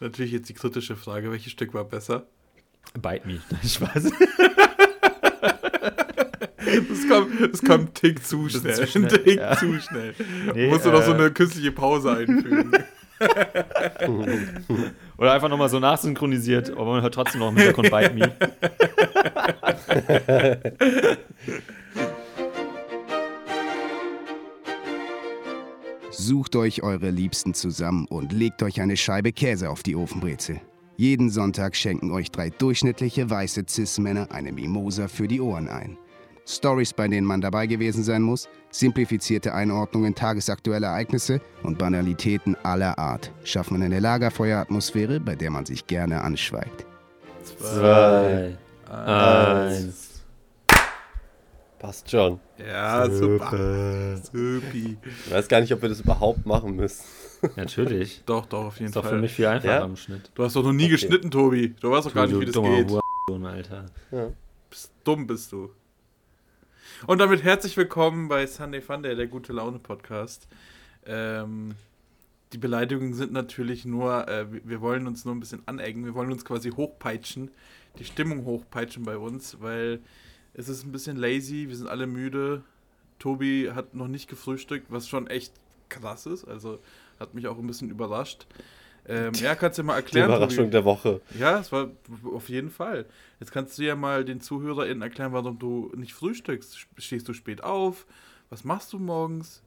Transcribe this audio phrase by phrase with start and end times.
[0.00, 2.26] Natürlich jetzt die kritische Frage, welches Stück war besser?
[2.94, 3.40] Bite me.
[3.68, 4.10] Spaß.
[6.88, 8.74] Das kam, das kam ein Tick zu schnell.
[8.74, 9.56] zu schnell, Tick ja.
[9.56, 10.14] zu schnell.
[10.54, 12.72] Nee, musst du noch so äh, eine künstliche Pause einfügen.
[15.18, 18.32] Oder einfach nochmal so nachsynchronisiert, aber man hört trotzdem noch im Hintergrund Bite Me.
[26.10, 30.60] Sucht euch eure Liebsten zusammen und legt euch eine Scheibe Käse auf die Ofenbrezel.
[30.96, 35.96] Jeden Sonntag schenken euch drei durchschnittliche weiße Cis-Männer eine Mimosa für die Ohren ein.
[36.46, 42.98] Stories, bei denen man dabei gewesen sein muss, simplifizierte Einordnungen tagesaktueller Ereignisse und Banalitäten aller
[42.98, 46.86] Art schaffen eine Lagerfeueratmosphäre, bei der man sich gerne anschweigt.
[47.44, 48.58] Zwei,
[48.90, 50.09] eins.
[51.80, 52.38] Passt schon.
[52.58, 54.16] Ja, super.
[54.18, 54.98] Supi.
[55.26, 57.04] Ich weiß gar nicht, ob wir das überhaupt machen müssen.
[57.56, 58.22] Natürlich.
[58.26, 59.12] Doch, doch, auf jeden Ist doch Fall.
[59.14, 59.82] für mich viel einfacher Ja?
[59.82, 60.30] am Schnitt.
[60.34, 60.92] Du hast doch noch nie Okay.
[60.92, 61.70] geschnitten, Tobi.
[61.80, 62.90] Du weißt doch gar Du nicht, wie das geht.
[62.90, 63.86] Hurensohn, Alter.
[64.10, 64.30] Ja.
[64.68, 65.70] Bist dumm bist du.
[67.06, 70.48] Und damit herzlich willkommen bei Sunday Funday, der gute Laune Podcast.
[71.06, 71.74] Ähm,
[72.52, 76.14] die Beleidigungen sind natürlich nur, äh, wir- wir wollen uns nur ein bisschen anecken, wir
[76.14, 77.50] wollen uns quasi hochpeitschen,
[77.98, 80.00] die Stimmung hochpeitschen bei uns, weil
[80.54, 82.62] es ist ein bisschen lazy, wir sind alle müde.
[83.18, 85.52] Tobi hat noch nicht gefrühstückt, was schon echt
[85.88, 86.78] krass ist, also
[87.18, 88.46] hat mich auch ein bisschen überrascht.
[89.06, 90.70] Ähm, ja, kannst du mal Die erklären, Überraschung Tobi?
[90.70, 91.20] der Woche.
[91.38, 91.90] Ja, es war
[92.32, 93.06] auf jeden Fall.
[93.40, 96.86] Jetzt kannst du ja mal den ZuhörerInnen erklären, warum du nicht frühstückst.
[96.98, 98.06] Stehst du spät auf?
[98.50, 99.62] Was machst du morgens?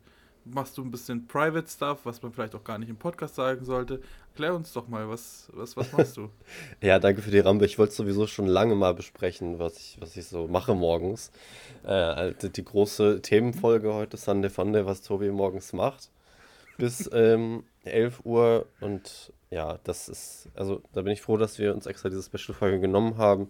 [0.45, 3.63] Machst du ein bisschen Private Stuff, was man vielleicht auch gar nicht im Podcast sagen
[3.63, 4.01] sollte?
[4.31, 6.29] Erklär uns doch mal, was, was, was machst du?
[6.81, 7.65] Ja, danke für die Rampe.
[7.65, 11.31] Ich wollte sowieso schon lange mal besprechen, was ich, was ich so mache morgens.
[11.85, 16.09] Äh, also die große Themenfolge heute, Sunday Funday, was Tobi morgens macht.
[16.77, 18.65] Bis ähm, 11 Uhr.
[18.81, 22.81] Und ja, das ist, also da bin ich froh, dass wir uns extra diese Special-Folge
[22.81, 23.49] genommen haben.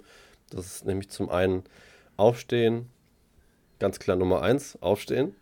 [0.52, 1.64] Das ist nämlich zum einen
[2.18, 2.90] Aufstehen,
[3.80, 5.36] ganz klar Nummer eins, Aufstehen.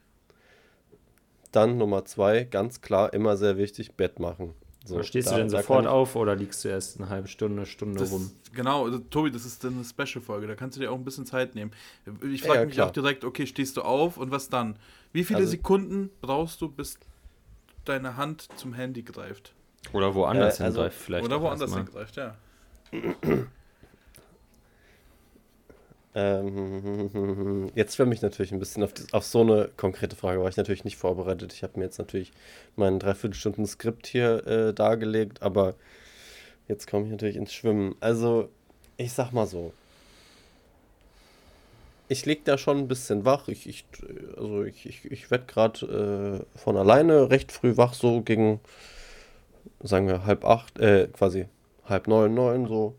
[1.51, 4.53] Dann Nummer zwei, ganz klar, immer sehr wichtig, Bett machen.
[4.85, 7.99] So, Stehst da- du denn sofort auf oder liegst du erst eine halbe Stunde, Stunde
[7.99, 8.31] Das, rum?
[8.53, 11.25] genau, also, Tobi, das ist dann eine Special-Folge, da kannst du dir auch ein bisschen
[11.27, 11.71] Zeit nehmen.
[12.33, 12.87] Ich frage ja, mich klar.
[12.87, 14.77] auch direkt, okay, stehst du auf und was dann?
[15.13, 16.97] Wie viele Also- Sekunden brauchst du, bis
[17.85, 19.53] deine Hand zum Handy greift?
[19.93, 21.25] Oder woanders Äh, also- hingreift vielleicht.
[21.25, 22.35] Oder woanders hingreift, ja.
[26.13, 30.57] Ähm, jetzt schwimme ich natürlich ein bisschen auf, auf so eine konkrete Frage, war ich
[30.57, 31.53] natürlich nicht vorbereitet.
[31.53, 32.31] Ich habe mir jetzt natürlich
[32.75, 35.75] mein Dreiviertelstunden Skript hier äh, dargelegt, aber
[36.67, 37.95] jetzt komme ich natürlich ins Schwimmen.
[37.99, 38.49] Also,
[38.97, 39.73] ich sag mal so.
[42.09, 43.47] Ich lieg da schon ein bisschen wach.
[43.47, 43.85] Ich, ich,
[44.35, 48.59] also ich, ich, ich werde gerade äh, von alleine recht früh wach, so gegen,
[49.81, 51.45] sagen wir, halb acht, äh, quasi
[51.85, 52.95] halb neun, neun, so.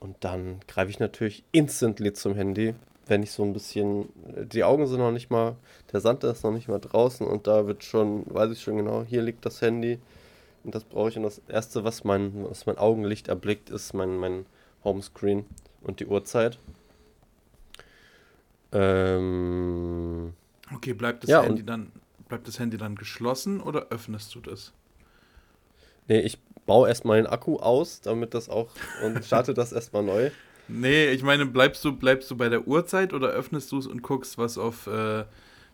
[0.00, 2.74] Und dann greife ich natürlich instantly zum Handy,
[3.06, 4.08] wenn ich so ein bisschen,
[4.52, 5.56] die Augen sind noch nicht mal,
[5.92, 9.02] der Sand ist noch nicht mal draußen und da wird schon, weiß ich schon genau,
[9.04, 9.98] hier liegt das Handy
[10.64, 11.16] und das brauche ich.
[11.18, 14.46] Und das Erste, was mein, was mein Augenlicht erblickt, ist mein, mein
[14.84, 15.46] Homescreen
[15.82, 16.58] und die Uhrzeit.
[18.72, 20.32] Ähm,
[20.72, 21.92] Okay, bleibt das Ja, Handy dann
[22.28, 24.72] bleibt das Handy dann geschlossen oder öffnest du das?
[26.08, 26.38] nee, ich
[26.70, 28.68] baue erstmal den Akku aus, damit das auch,
[29.04, 30.30] und starte das erstmal neu.
[30.72, 34.02] Nee, ich meine, bleibst du bleibst du bei der Uhrzeit oder öffnest du es und
[34.02, 35.24] guckst, was auf äh,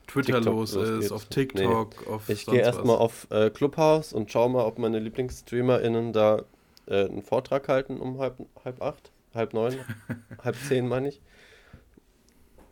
[0.07, 4.49] Twitter TikTok los ist, auf TikTok, auf Ich gehe erstmal auf äh, Clubhouse und schaue
[4.49, 6.45] mal, ob meine LieblingsstreamerInnen da
[6.87, 9.75] äh, einen Vortrag halten um halb, halb acht, halb neun,
[10.43, 11.21] halb zehn meine ich.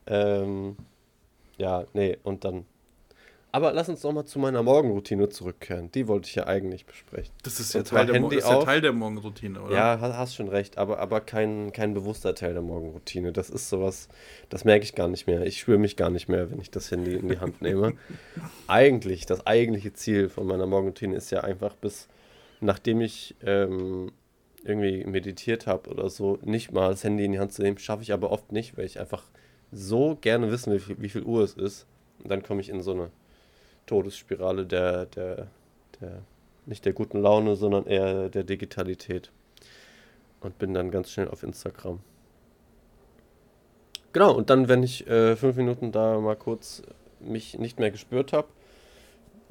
[0.07, 0.77] Ähm,
[1.59, 2.65] ja, nee, und dann.
[3.55, 5.89] Aber lass uns noch mal zu meiner Morgenroutine zurückkehren.
[5.93, 7.33] Die wollte ich ja eigentlich besprechen.
[7.45, 8.59] Das ist ja Teil der, Mo ist ja.
[8.59, 9.73] Teil der Morgenroutine, oder?
[9.73, 13.33] Ja, ha- hast schon recht, aber, aber kein, kein bewusster Teil der Morgenroutine.
[13.33, 14.09] Das ist sowas,
[14.49, 15.47] das merke ich gar nicht mehr.
[15.47, 17.93] Ich spüre mich gar nicht mehr, wenn ich das Handy in die Hand nehme.
[18.67, 22.09] Eigentlich, das eigentliche Ziel von meiner Morgenroutine ist ja einfach bis,
[22.61, 24.11] nachdem ich ähm,
[24.65, 28.03] irgendwie meditiert habe oder so, nicht mal das Handy in die Hand zu nehmen, schaffe
[28.03, 29.23] ich aber oft nicht, weil ich einfach
[29.71, 31.87] so gerne wissen will, wie viel Uhr es ist.
[32.21, 33.11] Und dann komme ich in so eine
[33.87, 35.47] Todesspirale der, der,
[36.01, 36.23] der,
[36.67, 39.31] nicht der guten Laune, sondern eher der Digitalität.
[40.41, 42.01] Und bin dann ganz schnell auf Instagram.
[44.13, 46.83] Genau, und dann, wenn ich äh, fünf Minuten da mal kurz
[47.21, 48.49] mich nicht mehr gespürt habe,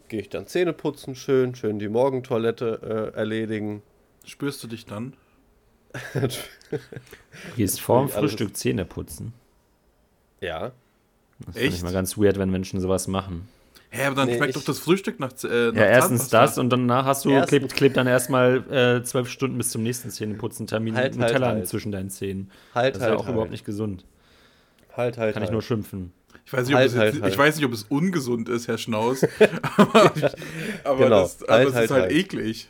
[0.07, 3.81] gehe ich dann Zähne putzen, schön, schön die Morgentoilette äh, erledigen.
[4.25, 5.13] Spürst du dich dann?
[7.55, 9.33] Gehst vorm Alles- Frühstück Zähne putzen.
[10.39, 10.71] ja,
[11.39, 11.77] Das finde Echt?
[11.77, 13.47] ich mal ganz weird, wenn Menschen sowas machen.
[13.95, 16.57] Hä, aber dann Nee, schmeckt ich- doch das Frühstück nach, äh, nach Ja, erstens das
[16.57, 20.09] und danach hast du, Erstens- klebt, klebt dann erstmal äh, zwölf Stunden bis zum nächsten
[20.09, 21.67] Zähneputzen-Termin Halt, halt, Nutella halt.
[21.67, 22.49] zwischen deinen Zähnen.
[22.73, 23.33] Halt, Das ist halt, ja auch halt.
[23.33, 24.05] überhaupt nicht gesund.
[24.97, 25.49] Halt, halt, Kann halt.
[25.49, 26.11] ich nur schimpfen.
[26.45, 27.33] Ich weiß, nicht, ob Halt, es jetzt, halt, halt.
[27.33, 29.23] ich weiß nicht, ob es ungesund ist, Herr Schnaus.
[30.83, 31.21] aber Genau.
[31.21, 32.11] das, aber Halt, es halt, ist halt, halt.
[32.11, 32.67] eklig.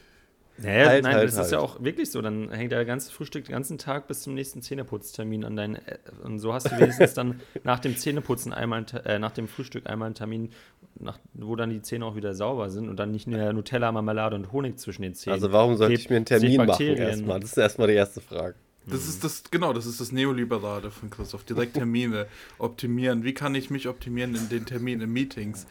[0.60, 1.68] Naja, Halt, nein, halt, das ist ja halt.
[1.70, 2.22] auch wirklich so.
[2.22, 5.76] Dann hängt der ganze Frühstück den ganzen Tag bis zum nächsten Zähneputztermin an deinen.
[5.78, 9.88] Äh, und so hast du wenigstens dann nach dem Zähneputzen einmal, äh, nach dem Frühstück
[9.90, 10.52] einmal einen Termin,
[11.00, 14.36] nach, wo dann die Zähne auch wieder sauber sind und dann nicht nur Nutella, Marmelade
[14.36, 15.34] und Honig zwischen den Zähnen.
[15.34, 17.40] Also warum sollte ich mir einen Termin machen erstmal?
[17.40, 18.56] Das ist erstmal die erste Frage.
[18.86, 21.46] Das ist das, genau, das ist das Neoliberale von Christoph.
[21.46, 22.26] Direkt Termine
[22.58, 23.24] optimieren.
[23.24, 25.68] Wie kann ich mich optimieren in den Terminen, in Meetings?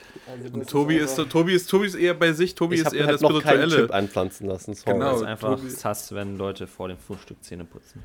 [0.50, 2.96] Und Tobi ist, so- Tobi ist, Tobi ist eher bei sich, Tobi Ich ist habe
[2.96, 3.92] eher halt das noch keinen Chip Spirituelle.
[3.92, 4.72] einpflanzen lassen.
[4.72, 4.94] Sorry.
[4.94, 5.10] Genau.
[5.12, 8.02] Das ist einfach Tobi- sass, wenn Leute vor dem Frühstück Zähne putzen.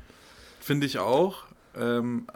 [0.60, 1.44] Finde ich auch.
[1.74, 2.26] Ähm,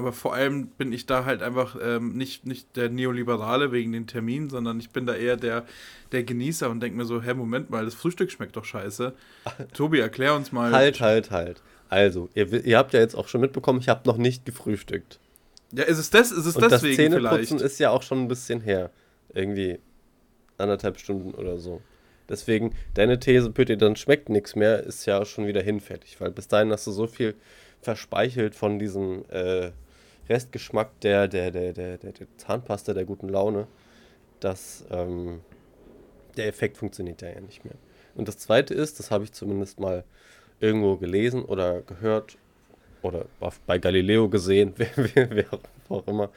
[0.00, 4.06] aber vor allem bin ich da halt einfach ähm, nicht, nicht der Neoliberale wegen den
[4.06, 5.66] Terminen, sondern ich bin da eher der,
[6.12, 9.12] der Genießer und denke mir so, hä, Moment mal, das Frühstück schmeckt doch scheiße.
[9.74, 10.72] Tobi, erklär uns mal.
[10.72, 11.62] Halt, halt, halt.
[11.90, 15.18] Also, ihr, ihr habt ja jetzt auch schon mitbekommen, ich habe noch nicht gefrühstückt.
[15.72, 17.60] Ja, ist es, das, ist es Und das deswegen Zähneputzen vielleicht?
[17.60, 18.90] ist ja auch schon ein bisschen her.
[19.34, 19.78] Irgendwie
[20.56, 21.82] anderthalb Stunden oder so.
[22.28, 26.20] Deswegen, deine These, Pütti, dann schmeckt nichts mehr, ist ja schon wieder hinfällig.
[26.20, 27.34] Weil bis dahin hast du so viel
[27.82, 29.70] verspeichelt von diesem äh,
[30.30, 33.66] Restgeschmack der, der, der, der, der, der Zahnpasta, der guten Laune,
[34.38, 35.40] dass ähm,
[36.36, 37.74] der Effekt funktioniert ja, nicht mehr.
[38.14, 40.04] Und das zweite ist, das habe ich zumindest mal
[40.60, 42.38] irgendwo gelesen oder gehört
[43.02, 43.26] oder
[43.66, 45.46] bei Galileo gesehen, wer, wer, wer
[45.88, 46.30] auch immer,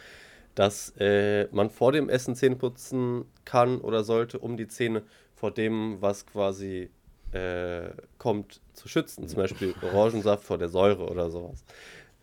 [0.55, 5.03] dass äh, man vor dem Essen Zähne putzen kann oder sollte, um die Zähne
[5.35, 6.89] vor dem, was quasi
[7.31, 9.27] äh, kommt, zu schützen.
[9.27, 11.63] Zum Beispiel Orangensaft vor der Säure oder sowas.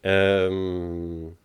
[0.02, 1.36] Ähm,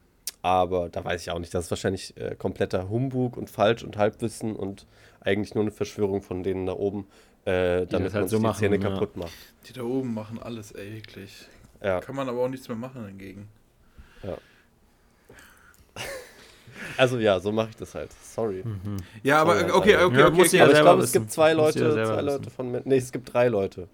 [0.45, 1.51] aber da weiß ich auch nicht.
[1.55, 4.85] Das ist wahrscheinlich äh, kompletter Humbug und falsch und Halbwissen und
[5.19, 7.07] eigentlich nur eine Verschwörung von denen da oben,
[7.45, 8.89] äh, damit halt man so sich die machen, Zähne ja.
[8.89, 9.33] kaputt macht.
[9.67, 11.47] Die da oben machen alles ey, eklig.
[11.81, 11.99] Ja.
[11.99, 13.47] Kann man aber auch nichts mehr machen dagegen.
[16.97, 18.11] Also ja, so mache ich das halt.
[18.21, 18.63] Sorry.
[19.23, 20.07] Ja, aber Sorry, okay, Alter.
[20.07, 20.41] okay, Ja, okay.
[20.41, 20.57] okay.
[20.57, 22.25] ja Aber ich glaube, es gibt zwei Leute, zwei wissen.
[22.25, 22.89] Leute von Menschen.
[22.89, 23.87] Nee, es gibt drei Leute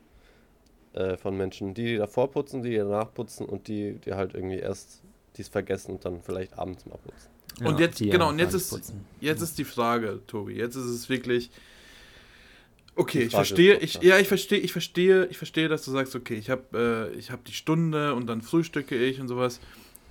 [0.94, 4.34] äh, von Menschen, die, die davor putzen, die, die danach putzen und die, die halt
[4.34, 5.04] irgendwie erst
[5.38, 7.30] dies vergessen und dann vielleicht abends mal putzen.
[7.66, 9.06] Und jetzt, die genau, ja und jetzt ist, putzen.
[9.20, 10.54] jetzt ist die Frage, Tobi.
[10.54, 11.52] Jetzt ist es wirklich.
[12.96, 16.16] Okay, Die ich verstehe, ich, ja, ich verstehe, ich verstehe, ich verstehe, dass du sagst,
[16.16, 19.60] okay, ich habe äh, ich hab die Stunde und dann frühstücke ich und sowas.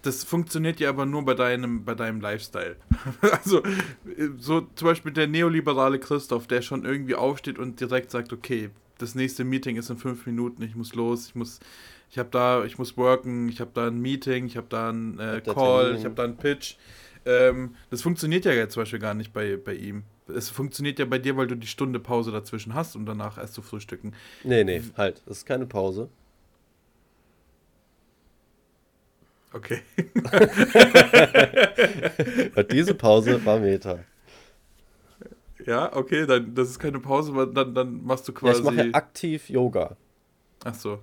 [0.02, 2.76] Das funktioniert ja aber nur bei deinem, bei deinem Lifestyle.
[3.20, 8.32] also, äh, so zum Beispiel der neoliberale Christoph, der schon irgendwie aufsteht und direkt sagt,
[8.32, 11.60] okay, das nächste Meeting ist in fünf Minuten, ich muss los, ich muss,
[12.10, 15.18] ich habe da, ich muss worken, ich habe da ein Meeting, ich habe da einen
[15.18, 16.74] äh, Call, ich habe da einen Pitch.
[17.24, 20.02] Ähm, das funktioniert ja jetzt zum Beispiel gar nicht bei, bei ihm.
[20.26, 23.54] Es funktioniert ja bei dir, weil du die Stunde Pause dazwischen hast und danach erst
[23.54, 24.14] zu frühstücken.
[24.42, 25.22] Nee, nee, halt.
[25.26, 26.08] Das ist keine Pause.
[29.52, 29.80] Okay.
[32.70, 33.98] Diese Pause war Meta.
[35.66, 38.60] Ja, okay, dann das ist keine Pause, dann, dann machst du Ja, quasi.
[38.60, 39.96] ich mache ja aktiv Yoga.
[40.64, 41.00] Ach so.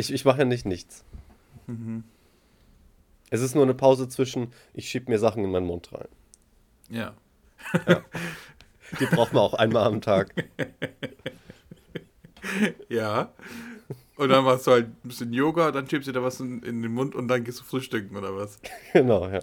[0.00, 1.04] Ich, ich mache ja nicht nichts.
[1.66, 2.04] Mhm.
[3.28, 6.08] Es ist nur eine Pause zwischen, ich schieb mir Sachen in meinen Mund rein.
[6.88, 7.14] Ja.
[8.98, 10.34] Die braucht man auch einmal am Tag.
[12.88, 13.34] Ja.
[14.16, 16.80] Und dann machst du halt ein bisschen Yoga, dann schiebst du dir was in, in
[16.80, 18.58] den Mund und dann gehst du frühstücken oder was?
[18.94, 19.40] genau, ja.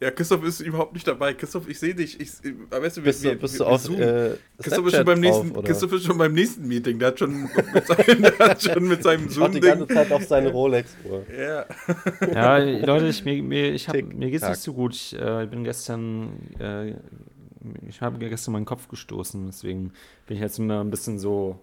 [0.00, 1.34] Ja, Christoph ist überhaupt nicht dabei.
[1.34, 2.20] Christoph, ich sehe dich.
[2.20, 4.96] Ich, äh, weißt du, wir, Bist du, wir, bist wir, du auf äh, Christoph ist,
[4.96, 5.66] schon beim nächsten, drauf, oder?
[5.66, 6.98] Christoph ist schon beim nächsten Meeting.
[6.98, 9.86] Der hat schon mit seinem, der hat schon mit seinem Schaut die ganze.
[9.88, 11.26] Zeit auf seine Rolex-Uhr.
[11.36, 11.66] Ja.
[12.32, 14.50] Ja, Leute, ich, mir, mir, ich hab, Tick, mir geht's tack.
[14.50, 14.94] nicht so gut.
[14.94, 16.94] Ich äh, bin gestern, äh,
[17.88, 19.92] ich habe gestern meinen Kopf gestoßen, deswegen
[20.26, 21.58] bin ich jetzt immer ein bisschen so,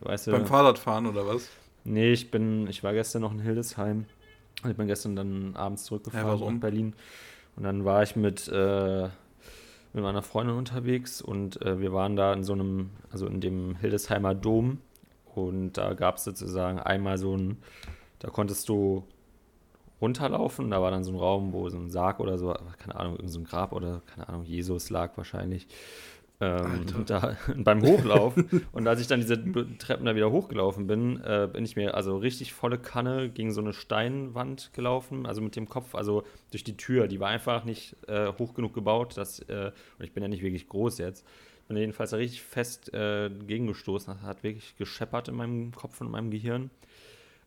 [0.00, 0.32] weißt du.
[0.32, 1.48] Beim Fahrradfahren oder was?
[1.84, 4.06] Nee, ich bin, ich war gestern noch in Hildesheim.
[4.68, 6.54] Ich bin gestern dann abends zurückgefahren Ja, warum?
[6.54, 6.94] nach Berlin.
[7.56, 9.08] Und dann war ich mit, äh,
[9.92, 13.76] mit meiner Freundin unterwegs und äh, wir waren da in so einem, also in dem
[13.76, 14.78] Hildesheimer Dom.
[15.34, 17.58] Und da gab es sozusagen einmal so ein,
[18.18, 19.04] da konntest du
[20.00, 20.70] runterlaufen.
[20.70, 23.30] Da war dann so ein Raum, wo so ein Sarg oder so, keine Ahnung, irgend
[23.30, 25.66] so ein Grab oder keine Ahnung, Jesus lag wahrscheinlich.
[26.42, 28.66] Ähm, da, beim Hochlaufen.
[28.72, 29.36] und als ich dann diese
[29.78, 33.60] Treppen da wieder hochgelaufen bin, äh, bin ich mir also richtig volle Kanne gegen so
[33.60, 37.08] eine Steinwand gelaufen, also mit dem Kopf, also durch die Tür.
[37.08, 39.18] Die war einfach nicht äh, hoch genug gebaut.
[39.18, 41.26] Dass, äh, und ich bin ja nicht wirklich groß jetzt.
[41.68, 44.14] Bin jedenfalls da richtig fest äh, gegengestoßen.
[44.14, 46.70] Das hat wirklich gescheppert in meinem Kopf und in meinem Gehirn.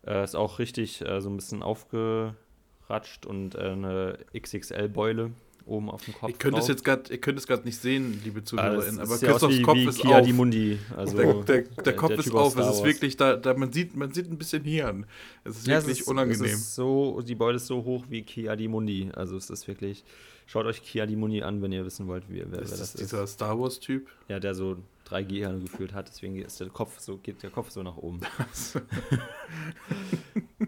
[0.06, 5.32] Äh, ist auch richtig äh, so ein bisschen aufgeratscht und eine XXL-Beule
[5.66, 6.30] oben auf dem Kopf.
[6.30, 6.68] Ihr könnt es drauf.
[6.68, 10.26] jetzt gerade, es nicht sehen, liebe Ah, ZuhörerInnen, aber Christophs Kopf wie ist Kia auf.
[10.26, 10.78] Di Mundi.
[10.96, 12.58] Also der, der, der, Kopf ist Typ aus auf.
[12.58, 15.06] Es ist wirklich, da, da man sieht, man sieht ein bisschen Hirn.
[15.44, 16.44] Es ist Ja, es wirklich ist, unangenehm.
[16.44, 19.10] Es ist so, die Beute ist so hoch wie Kia Di Mundi.
[19.14, 20.04] Also es ist wirklich.
[20.46, 22.80] Schaut euch Kia Di Mundi an, wenn ihr wissen wollt, wie, wer, wer ist das
[22.80, 23.00] das ist.
[23.00, 24.08] dieser Star Wars Typ?
[24.28, 27.70] Ja, der so drei Gehirne gefühlt hat, deswegen ist der Kopf so, geht der Kopf
[27.70, 28.20] so nach oben.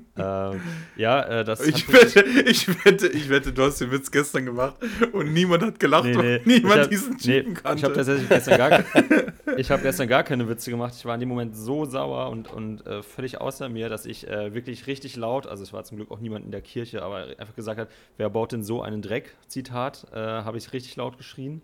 [0.18, 0.60] ähm,
[0.96, 4.76] ja, äh, das Ich wette, ich wette, ich wette, du hast den Witz gestern gemacht
[5.12, 7.82] und niemand hat gelacht, Nee, nee, niemand ich hab- diesen nee, Typen Ich kannte.
[7.84, 8.84] habe tatsächlich gestern gar,
[9.56, 10.94] ich hab gestern gar keine Witze gemacht.
[10.96, 14.26] Ich war in dem Moment so sauer und, und äh, völlig außer mir, dass ich
[14.28, 17.26] äh, wirklich richtig laut, also es war zum Glück auch niemand in der Kirche, aber
[17.38, 19.34] einfach gesagt hat, wer baut denn so einen Dreck?
[19.48, 21.62] Zitat, äh, habe ich richtig laut geschrien.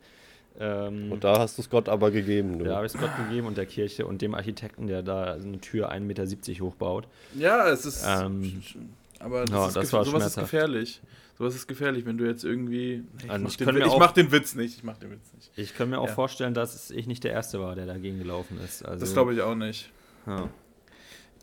[0.61, 2.59] Ähm, Und da hast du es Gott aber gegeben.
[2.59, 2.65] Du.
[2.65, 5.61] da habe ich es Gott gegeben und der Kirche und dem Architekten, der da eine
[5.61, 7.09] Tür 1,70 Meter hochbaut.
[7.39, 8.05] ja, es ist.
[8.07, 8.63] Ähm,
[9.19, 11.01] aber das ja, ist das sowas ist gefährlich.
[11.39, 13.03] Sowas ist gefährlich, wenn du jetzt irgendwie.
[13.19, 14.77] Ich, Also mach, ich den, kann Witz- mir ich auch- mach den Witz nicht.
[14.77, 15.51] Ich mach den Witz nicht.
[15.57, 16.15] Ich kann mir auch Ja.
[16.15, 18.85] vorstellen, dass ich nicht der Erste war, der dagegen gelaufen ist.
[18.85, 19.91] Also, Das glaube ich auch nicht.
[20.27, 20.49] Ja.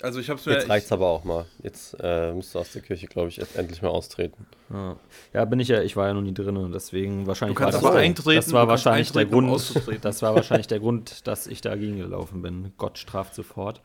[0.01, 0.53] Also ich hab's mir.
[0.53, 1.45] Jetzt reicht's ich, aber auch mal.
[1.61, 4.45] Jetzt äh, musst du aus der Kirche, glaube ich, jetzt endlich mal austreten.
[4.71, 4.95] Ja.
[5.33, 7.81] ja, bin ich ja, ich war ja noch nie drin und deswegen du wahrscheinlich kannst
[7.81, 8.35] war aber das, eintreten.
[8.37, 11.61] das war du kannst wahrscheinlich der eintreten, Grund, das war wahrscheinlich der Grund, dass ich
[11.61, 12.71] dagegen gelaufen bin.
[12.77, 13.81] Gott straft sofort.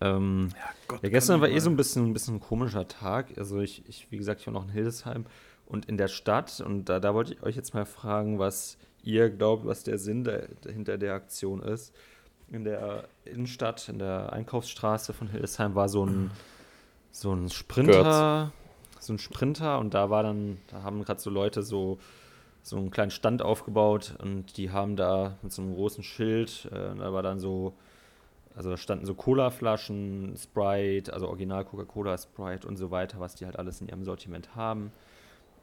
[0.00, 3.28] Ähm, Ja, Gott, ja, gestern war eh so ein bisschen, ein bisschen ein komischer Tag.
[3.36, 5.26] Also ich, ich, wie gesagt, ich war noch in Hildesheim
[5.66, 9.30] und in der Stadt und da, da wollte ich euch jetzt mal fragen, was ihr
[9.30, 11.94] glaubt, was der Sinn der, hinter der Aktion ist.
[12.50, 16.30] In der Innenstadt, in der Einkaufsstraße von Hildesheim war so ein,
[17.12, 18.52] so ein Sprinter,
[18.98, 21.98] so ein Sprinter und da war dann, da haben gerade so Leute so
[22.62, 26.94] so einen kleinen Stand aufgebaut und die haben da mit so einem großen Schild, äh,
[26.96, 27.74] da war dann so,
[28.54, 33.46] also da standen so Cola-Flaschen, Sprite, also Original Coca-Cola, Sprite und so weiter, was die
[33.46, 34.92] halt alles in ihrem Sortiment haben.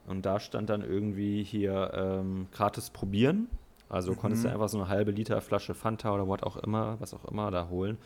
[0.06, 3.48] Und da stand dann irgendwie hier ähm, gratis probieren.
[3.88, 7.14] Also konntest du einfach so eine halbe Liter Flasche Fanta oder was auch immer, was
[7.14, 7.96] auch immer da holen.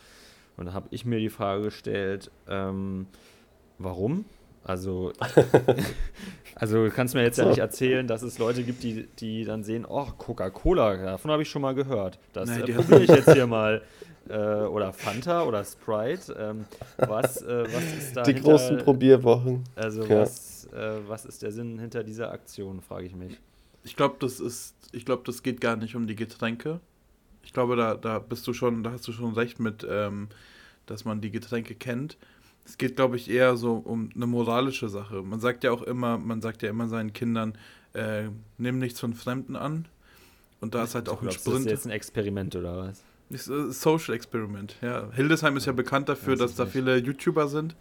[0.57, 3.07] Und da habe ich mir die Frage gestellt, ähm,
[3.79, 4.25] warum?
[4.65, 5.13] Also,
[6.55, 9.65] also du kannst mir jetzt ja nicht erzählen, dass es Leute gibt, die, die dann
[9.65, 12.19] sehen, oh, Coca-Cola, davon habe ich schon mal gehört.
[12.33, 13.83] Das Nee, äh, probiere ich jetzt hier mal.
[14.29, 16.33] Äh, oder Fanta oder Sprite.
[16.39, 16.65] Ähm,
[16.97, 19.65] was, äh, was ist da Die großen Probierwochen.
[19.75, 20.21] Also Ja.
[20.21, 23.41] was, äh, was ist der Sinn hinter dieser Aktion, frage ich mich.
[23.85, 26.81] Ich glaube, das ist, ich glaube, das geht gar nicht um die Getränke.
[27.45, 30.29] Ich glaube, da, da bist du schon, da hast du schon recht mit, ähm,
[30.87, 32.17] dass man die Getränke kennt.
[32.65, 35.23] Es geht, glaube ich, eher so um eine moralische Sache.
[35.23, 37.59] Man sagt ja auch immer, man sagt ja immer seinen Kindern,
[37.93, 39.87] äh, nimm nichts von Fremden an.
[40.61, 41.71] Und da ist halt Du auch ein glaubst, das ist Sprint.
[41.71, 43.03] jetzt ein Experiment oder was?
[43.49, 45.11] Äh, Social Experiment, ja.
[45.13, 47.75] Hildesheim ist ja bekannt dafür, Das dass da viele YouTuber sind.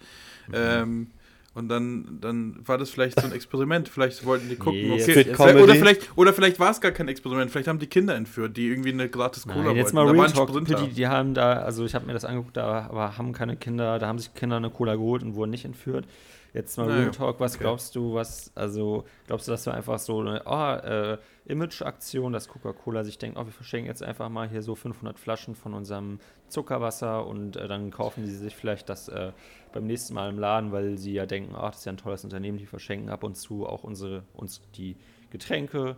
[0.48, 0.53] Mhm.
[0.55, 1.08] Ähm,
[1.53, 3.89] und dann, dann war das vielleicht so ein Experiment.
[3.89, 5.22] Vielleicht wollten die gucken, jetzt- okay.
[5.22, 7.51] jetzt- oder vielleicht, oder vielleicht war es gar kein Experiment.
[7.51, 10.08] Vielleicht haben die Kinder entführt, die irgendwie eine gratis Cola Nein, jetzt wollten.
[10.08, 10.75] mal Da Real Talk, Sprinter.
[10.81, 14.00] die, die haben da, also ich habe mir das angeguckt, da aber haben keine Kinder,
[14.00, 16.05] da haben sich Kinder eine Cola geholt und wurden nicht entführt.
[16.53, 17.63] Jetzt mal Real Talk, was okay.
[17.63, 22.50] glaubst du, was, also glaubst du, dass wir einfach so eine oh, äh, Image-Aktion, dass
[22.50, 26.20] Coca-Cola sich denkt, oh, wir verschenken jetzt einfach mal hier so 500 Flaschen von unserem
[26.50, 29.31] Zuckerwasser und äh, dann kaufen sie sich vielleicht das äh,
[29.73, 32.23] beim nächsten Mal im Laden, weil sie ja denken, ach, das ist ja ein tolles
[32.23, 34.95] Unternehmen, die verschenken ab und zu auch unsere, uns die
[35.31, 35.95] Getränke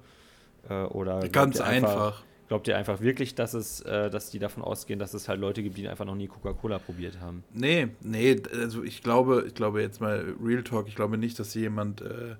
[0.69, 2.23] äh, oder Ganz ihr einfach.
[2.49, 5.63] Glaubt ihr einfach wirklich, dass es, äh, dass die davon ausgehen, dass es halt Leute
[5.63, 7.43] gibt, die einfach noch nie Coca-Cola probiert haben?
[7.53, 11.53] Nee, nee, also ich glaube, ich glaube jetzt mal Real Talk, ich glaube nicht, dass
[11.55, 12.35] jemand äh,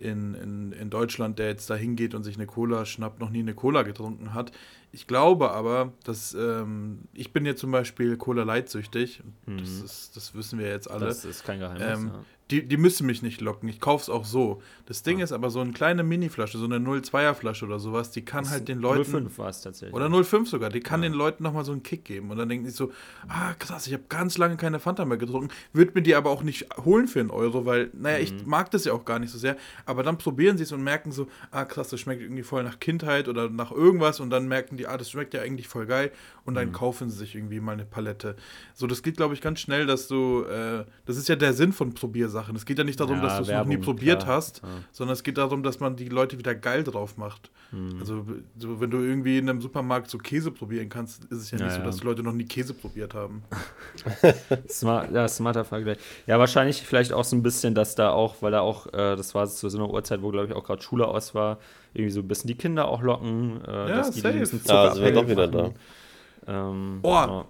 [0.00, 3.40] in, in, in Deutschland, der jetzt da hingeht und sich eine Cola schnappt, noch nie
[3.40, 4.50] eine Cola getrunken hat.
[4.94, 9.22] Ich glaube aber, dass ähm, ich bin ja zum Beispiel Cola Light süchtig.
[9.46, 9.84] Das, Mhm.
[9.84, 11.06] ist, das wissen wir jetzt alle.
[11.06, 11.98] Das ist kein Geheimnis.
[11.98, 12.24] Ähm, ja.
[12.50, 13.70] Die, die müssen mich nicht locken.
[13.70, 14.60] Ich kauf's auch so.
[14.84, 15.24] Das Ding Ah.
[15.24, 18.68] ist aber so eine kleine Mini-Flasche, so eine 0,2er Flasche oder sowas, die kann halt
[18.68, 19.04] den Leuten.
[19.10, 19.94] 05 war es tatsächlich.
[19.94, 20.68] Oder 0,5 sogar.
[20.68, 21.08] Die kann Ja.
[21.08, 22.30] den Leuten nochmal so einen Kick geben.
[22.30, 22.92] Und dann denken die so,
[23.28, 25.48] ah krass, ich habe ganz lange keine Fanta mehr getrunken.
[25.72, 28.42] Würde mir die aber auch nicht holen für einen Euro, weil, naja, ich Mhm.
[28.44, 29.56] mag das ja auch gar nicht so sehr.
[29.86, 32.78] Aber dann probieren sie es und merken so, ah krass, das schmeckt irgendwie voll nach
[32.78, 34.20] Kindheit oder nach irgendwas.
[34.20, 36.12] Und dann merken die, ah, das schmeckt ja eigentlich voll geil.
[36.44, 36.72] Und dann Mhm.
[36.72, 38.36] kaufen sie sich irgendwie mal eine Palette.
[38.74, 41.72] So, das geht, glaube ich, ganz schnell, dass du, äh, das ist ja der Sinn
[41.72, 41.94] von
[42.34, 42.56] Probiersachen.
[42.56, 44.36] Es geht ja nicht darum, Ja, dass du es noch nie probiert klar.
[44.36, 44.68] hast, Ja.
[44.92, 47.50] sondern es geht darum, dass man die Leute wieder geil drauf macht.
[47.72, 47.96] Mhm.
[48.00, 48.26] Also,
[48.58, 51.66] so, wenn du irgendwie in einem Supermarkt so Käse probieren kannst, ist es ja nicht
[51.66, 51.84] Ja, so, ja.
[51.86, 53.42] dass die Leute noch nie Käse probiert haben.
[54.68, 55.98] Smart, ja, smarter Vergleich.
[56.26, 59.34] Ja, wahrscheinlich vielleicht auch so ein bisschen, dass da auch, weil da auch, äh, das
[59.34, 61.58] war zu so einer Uhrzeit, wo, glaube ich, auch gerade Schule aus war,
[61.92, 64.34] irgendwie so ein bisschen die Kinder auch locken, äh, Ja, dass die, safe.
[64.34, 65.74] ein bisschen Ah, sind wir doch wieder machen.
[66.46, 67.08] Ähm, Oh.
[67.12, 67.44] ja.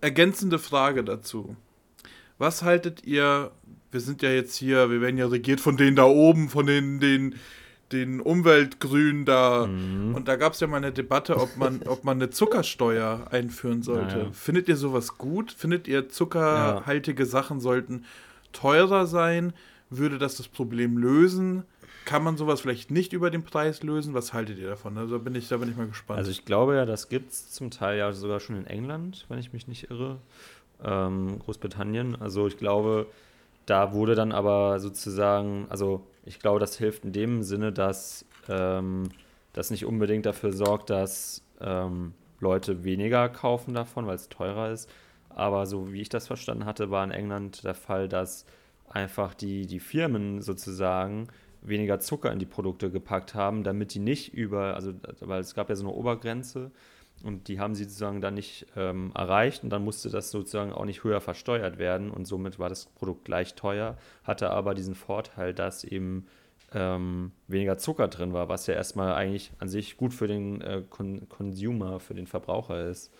[0.00, 1.56] Ergänzende Frage dazu.
[2.38, 3.50] Was haltet ihr,
[3.90, 7.00] wir sind ja jetzt hier, wir werden ja regiert von denen da oben, von den,
[7.00, 7.34] den,
[7.92, 9.66] den Umweltgrün da.
[9.66, 10.14] Mhm.
[10.14, 13.82] Und da gab es ja mal eine Debatte, ob man, ob man eine Zuckersteuer einführen
[13.82, 14.18] sollte.
[14.18, 14.32] Naja.
[14.32, 15.52] Findet ihr sowas gut?
[15.52, 17.28] Findet ihr zuckerhaltige ja.
[17.28, 18.04] Sachen sollten
[18.52, 19.52] teurer sein?
[19.90, 21.64] Würde das das Problem lösen?
[22.04, 24.14] Kann man sowas vielleicht nicht über den Preis lösen?
[24.14, 24.96] Was haltet ihr davon?
[24.96, 26.18] Also bin ich, da bin ich mal gespannt.
[26.18, 29.38] Also ich glaube ja, das gibt es zum Teil ja sogar schon in England, wenn
[29.38, 30.18] ich mich nicht irre.
[30.82, 32.16] Ähm, Großbritannien.
[32.16, 33.06] Also ich glaube,
[33.70, 39.04] da wurde dann aber sozusagen, also ich glaube, das hilft in dem Sinne, dass ähm,
[39.52, 44.90] das nicht unbedingt dafür sorgt, dass ähm, Leute weniger kaufen davon, weil es teurer ist.
[45.28, 48.44] Aber so wie ich das verstanden hatte, war in England der Fall, dass
[48.88, 51.28] einfach die, die Firmen sozusagen
[51.62, 55.68] weniger Zucker in die Produkte gepackt haben, damit die nicht über, also weil es gab
[55.68, 56.72] ja so eine Obergrenze
[57.22, 60.84] und die haben sie sozusagen dann nicht ähm, erreicht und dann musste das sozusagen auch
[60.84, 65.54] nicht höher versteuert werden und somit war das Produkt gleich teuer, hatte aber diesen Vorteil,
[65.54, 66.26] dass eben
[66.72, 70.82] ähm, weniger Zucker drin war, was ja erstmal eigentlich an sich gut für den äh,
[70.88, 73.12] Con Consumer, für den Verbraucher ist.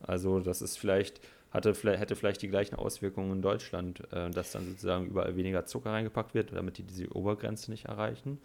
[0.00, 4.66] Also das ist vielleicht hatte, hätte vielleicht die gleichen Auswirkungen in Deutschland, äh, dass dann
[4.66, 8.38] sozusagen überall weniger Zucker reingepackt wird, damit die diese Obergrenze nicht erreichen.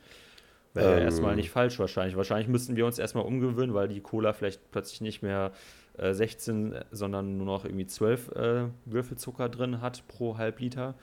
[0.74, 1.04] Wäre ähm.
[1.04, 2.16] erstmal nicht falsch wahrscheinlich.
[2.16, 5.52] Wahrscheinlich müssten wir uns erstmal umgewöhnen, weil die Cola vielleicht plötzlich nicht mehr
[5.98, 10.96] äh, 16, sondern nur noch irgendwie 12 äh, Würfel Zucker drin hat pro Halbliter.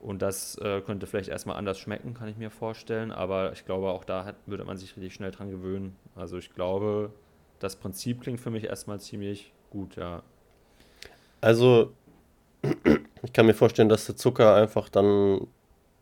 [0.00, 3.10] Und das äh, könnte vielleicht erstmal anders schmecken, kann ich mir vorstellen.
[3.10, 5.96] Aber ich glaube, auch da hat, würde man sich richtig schnell dran gewöhnen.
[6.14, 7.10] Also ich glaube,
[7.58, 10.22] das Prinzip klingt für mich erstmal ziemlich gut, ja.
[11.40, 11.92] Also,
[13.22, 15.46] ich kann mir vorstellen, dass der Zucker einfach dann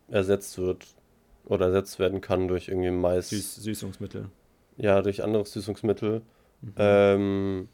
[0.09, 0.94] ersetzt wird
[1.45, 3.29] oder ersetzt werden kann durch irgendwie Mais.
[3.29, 4.29] Süß Süßungsmittel.
[4.77, 6.21] Ja, durch anderes Süßungsmittel.
[6.61, 6.73] Mhm.
[6.77, 7.69] Ähm,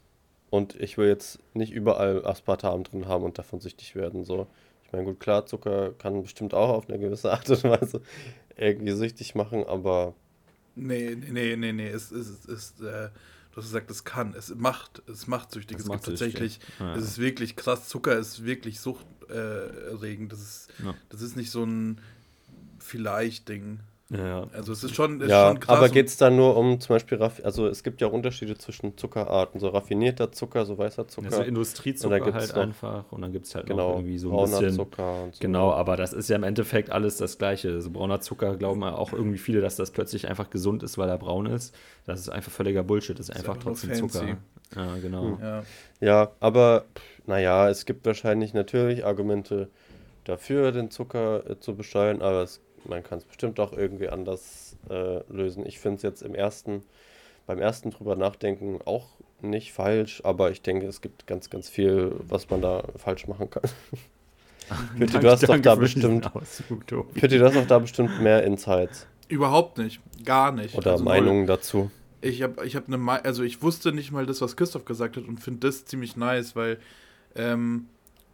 [0.50, 4.24] und ich will jetzt nicht überall Aspartam drin haben und davon süchtig werden.
[4.24, 4.46] So.
[4.84, 8.02] Ich meine, gut, klar, Zucker kann bestimmt auch auf eine gewisse Art und Weise
[8.56, 10.14] irgendwie süchtig machen, aber.
[10.74, 13.08] Nee, nee, nee, nee, es ist, ist, äh,
[13.52, 15.78] du hast gesagt, es kann, es macht, es macht süchtig.
[15.78, 16.94] Es, es macht gibt tatsächlich, ja.
[16.94, 20.32] es ist wirklich krass, Zucker ist wirklich suchterregend.
[20.32, 20.94] das, ist, ja.
[21.08, 22.00] das ist nicht so ein
[22.82, 23.80] Vielleicht-Ding.
[24.12, 24.46] Ja.
[24.52, 25.78] Also es ist schon, ist ja, schon krass.
[25.78, 28.96] Aber geht es dann nur um zum Beispiel, also es gibt ja auch Unterschiede zwischen
[28.98, 31.28] Zuckerarten, so raffinierter Zucker, so weißer Zucker.
[31.28, 34.50] Also Industriezucker halt noch, einfach und dann gibt es halt genau, noch irgendwie so ein
[34.50, 34.72] bisschen.
[34.72, 35.40] Zucker und so.
[35.40, 37.70] Genau, aber das ist ja im Endeffekt alles das Gleiche.
[37.70, 41.16] Also brauner Zucker glauben auch irgendwie viele, dass das plötzlich einfach gesund ist, weil er
[41.16, 41.74] braun ist.
[42.04, 44.36] Das ist einfach völliger Bullshit, das ist, das ist einfach trotzdem Zucker.
[44.76, 45.22] Ja, genau.
[45.22, 45.38] Hm.
[45.40, 45.62] Ja.
[46.00, 46.84] ja, aber
[47.26, 49.70] naja, es gibt wahrscheinlich natürlich Argumente
[50.24, 54.76] dafür, den Zucker äh, zu besteuern, aber es man kann es bestimmt auch irgendwie anders
[54.90, 55.66] äh, lösen.
[55.66, 56.82] Ich finde es jetzt im ersten,
[57.46, 59.06] beim ersten drüber nachdenken auch
[59.40, 63.50] nicht falsch, aber ich denke, es gibt ganz, ganz viel, was man da falsch machen
[63.50, 63.62] kann.
[64.98, 66.30] Pitti, du hast doch da bestimmt.
[67.14, 69.06] Pitti, du hast doch da bestimmt mehr Insights.
[69.28, 70.00] Überhaupt nicht.
[70.24, 70.76] Gar nicht.
[70.76, 71.90] Oder also Meinungen dazu.
[72.20, 75.24] Ich habe ich hab eine also ich wusste nicht mal das, was Christoph gesagt hat
[75.26, 76.78] und finde das ziemlich nice, weil
[77.34, 77.86] ähm,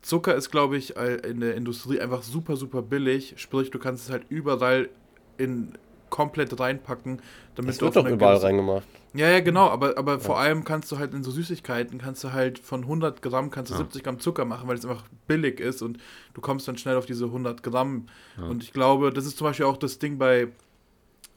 [0.03, 3.35] Zucker ist, glaube ich, in der Industrie einfach super, super billig.
[3.37, 4.89] Sprich, du kannst es halt überall
[5.37, 5.73] in
[6.11, 7.21] komplett reinpacken.
[7.55, 8.87] Damit das wird doch überall reingemacht.
[9.15, 10.19] Ja, ja, genau, aber, aber ja.
[10.19, 13.71] vor allem kannst du halt in so Süßigkeiten, kannst du halt von 100 Gramm, kannst
[13.71, 13.79] du ja.
[13.79, 15.99] 70 Gramm Zucker machen, weil es einfach billig ist und
[16.35, 18.07] du kommst dann schnell auf diese 100 Gramm.
[18.37, 18.45] Ja.
[18.45, 20.49] Und ich glaube, das ist zum Beispiel auch das Ding bei,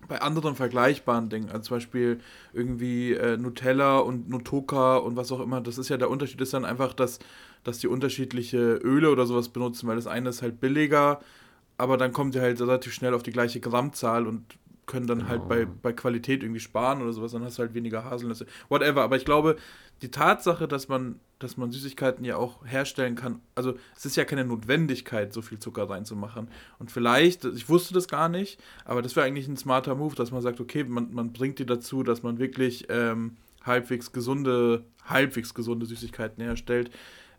[0.07, 2.19] bei anderen vergleichbaren Dingen, also zum Beispiel
[2.53, 6.53] irgendwie äh, Nutella und Nutoka und was auch immer, das ist ja der Unterschied ist
[6.53, 7.19] dann einfach, dass
[7.63, 11.21] dass die unterschiedliche Öle oder sowas benutzen, weil das eine ist halt billiger,
[11.77, 14.43] aber dann kommt ihr halt relativ schnell auf die gleiche Grammzahl und
[14.91, 15.71] können dann halt bei, genau.
[15.81, 18.45] bei Qualität irgendwie sparen oder sowas, dann hast du halt weniger Haselnüsse.
[18.67, 19.03] Whatever.
[19.03, 19.55] Aber ich glaube,
[20.01, 24.25] die Tatsache, dass man, dass man Süßigkeiten ja auch herstellen kann, also es ist ja
[24.25, 26.49] keine Notwendigkeit, so viel Zucker reinzumachen.
[26.77, 30.31] Und vielleicht, ich wusste das gar nicht, aber das wäre eigentlich ein smarter Move, dass
[30.31, 35.53] man sagt, okay, man, man bringt die dazu, dass man wirklich ähm, halbwegs gesunde, halbwegs
[35.53, 36.91] gesunde Süßigkeiten herstellt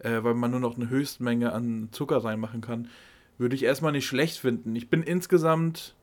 [0.02, 2.88] äh, weil man nur noch eine Höchstmenge an Zucker reinmachen kann,
[3.38, 4.74] würde ich erstmal nicht schlecht finden.
[4.76, 5.94] Ich bin insgesamt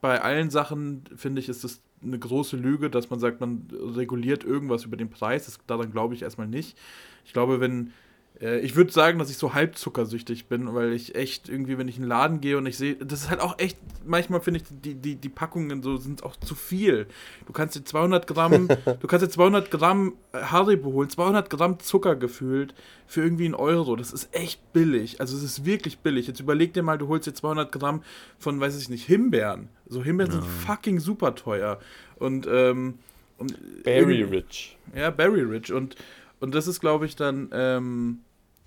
[0.00, 4.44] bei allen Sachen, finde ich, ist das eine große Lüge, dass man sagt, man reguliert
[4.44, 5.46] irgendwas über den Preis.
[5.46, 6.78] Das, daran glaube ich erstmal nicht.
[7.24, 7.92] Ich glaube, wenn
[8.40, 11.96] ich würde sagen, dass ich so halb zuckersüchtig bin, weil ich echt irgendwie, wenn ich
[11.96, 14.66] in den Laden gehe und ich sehe, das ist halt auch echt, manchmal finde ich,
[14.70, 17.08] die, die, die Packungen so sind auch zu viel.
[17.46, 18.68] Du kannst dir 200 Gramm,
[19.00, 22.74] du kannst dir 200 Gramm Haribo holen, 200 Gramm Zucker gefühlt
[23.08, 23.96] für irgendwie einen Euro.
[23.96, 25.20] Das ist echt billig.
[25.20, 26.28] Also es ist wirklich billig.
[26.28, 28.04] Jetzt überleg dir mal, du holst dir 200 Gramm
[28.38, 29.68] von, weiß ich nicht, Himbeeren.
[29.88, 30.40] So Himbeeren ja.
[30.40, 31.80] sind fucking super teuer.
[32.20, 33.00] Und, ähm,
[33.36, 34.78] und Berry Rich.
[34.94, 35.72] Ja, Berry Rich.
[35.72, 35.96] Und,
[36.38, 38.20] und das ist, glaube ich, dann, ähm,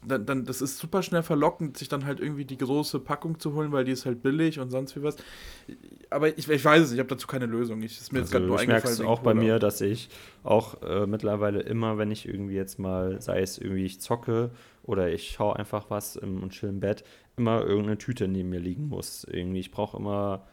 [0.05, 3.53] dann, dann, das ist super schnell verlockend, sich dann halt irgendwie die große Packung zu
[3.53, 5.15] holen, weil die ist halt billig und sonst wie was.
[6.09, 7.81] Aber ich, ich weiß es, ich habe dazu keine Lösung.
[7.83, 10.09] Ich, ist mir also jetzt nur ich merke es auch bei mir, dass ich
[10.43, 14.51] auch äh, mittlerweile immer, wenn ich irgendwie jetzt mal, sei es irgendwie ich zocke
[14.83, 17.03] oder ich schaue einfach was im, im chillen Bett,
[17.37, 19.23] immer irgendeine Tüte neben mir liegen muss.
[19.23, 20.47] Irgendwie, ich brauche immer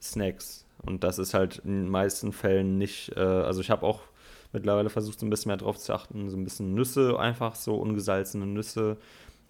[0.00, 0.66] Snacks.
[0.82, 4.02] Und das ist halt in den meisten Fällen nicht, äh, also ich habe auch
[4.54, 6.30] mittlerweile versucht, so ein bisschen mehr drauf zu achten.
[6.30, 8.96] So ein bisschen Nüsse, einfach so ungesalzene Nüsse.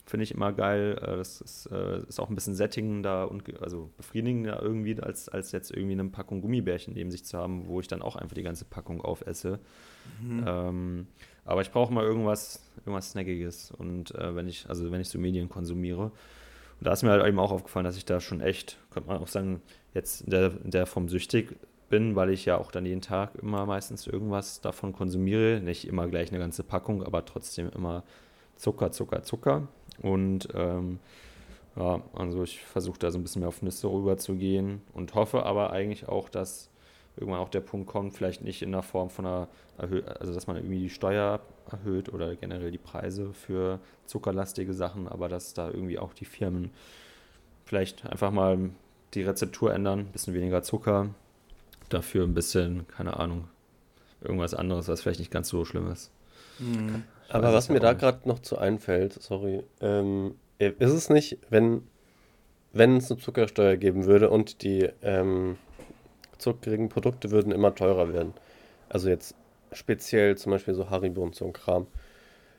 [0.07, 0.99] Finde ich immer geil.
[1.01, 5.53] Äh, das ist, äh, ist auch ein bisschen sättigender und also befriedigender irgendwie, als, als
[5.53, 8.43] jetzt irgendwie eine Packung Gummibärchen neben sich zu haben, wo ich dann auch einfach die
[8.43, 9.61] ganze Packung aufesse.
[10.21, 10.45] Mhm.
[10.47, 11.07] Ähm,
[11.45, 13.71] aber ich brauche mal irgendwas, irgendwas Snackiges.
[13.71, 16.05] Und äh, wenn ich, also wenn ich so Medien konsumiere.
[16.05, 19.19] Und da ist mir halt eben auch aufgefallen, dass ich da schon echt, könnte man
[19.19, 19.63] auch sagen,
[19.93, 21.57] jetzt der, in der Form süchtig
[21.89, 25.61] bin, weil ich ja auch dann jeden Tag immer meistens irgendwas davon konsumiere.
[25.61, 28.03] Nicht immer gleich eine ganze Packung, aber trotzdem immer
[28.57, 29.69] Zucker, Zucker, Zucker.
[30.03, 30.99] Und ähm,
[31.77, 35.15] ja, also ich versuche da so ein bisschen mehr auf Nüsse rüber zu gehen und
[35.15, 36.71] hoffe aber eigentlich auch, dass
[37.17, 40.47] irgendwann auch der Punkt kommt, vielleicht nicht in der Form von einer erhöht, also dass
[40.47, 45.69] man irgendwie die Steuer erhöht oder generell die Preise für zuckerlastige Sachen, aber dass da
[45.69, 46.71] irgendwie auch die Firmen
[47.65, 48.71] vielleicht einfach mal
[49.15, 51.11] die Rezeptur ändern, ein bisschen weniger Zucker,
[51.89, 53.49] dafür ein bisschen, keine Ahnung,
[54.21, 56.11] irgendwas anderes, was vielleicht nicht ganz so schlimm ist.
[56.59, 57.05] Mhm.
[57.29, 61.83] Aber was mir da gerade noch zu einfällt, sorry, ähm, ist es nicht, wenn,
[62.73, 65.57] wenn es eine Zuckersteuer geben würde und die ähm,
[66.39, 68.35] zuckrigen Produkte würden immer teurer werden,
[68.89, 69.35] also jetzt
[69.73, 71.87] speziell zum Beispiel so Haribo und so ein Kram,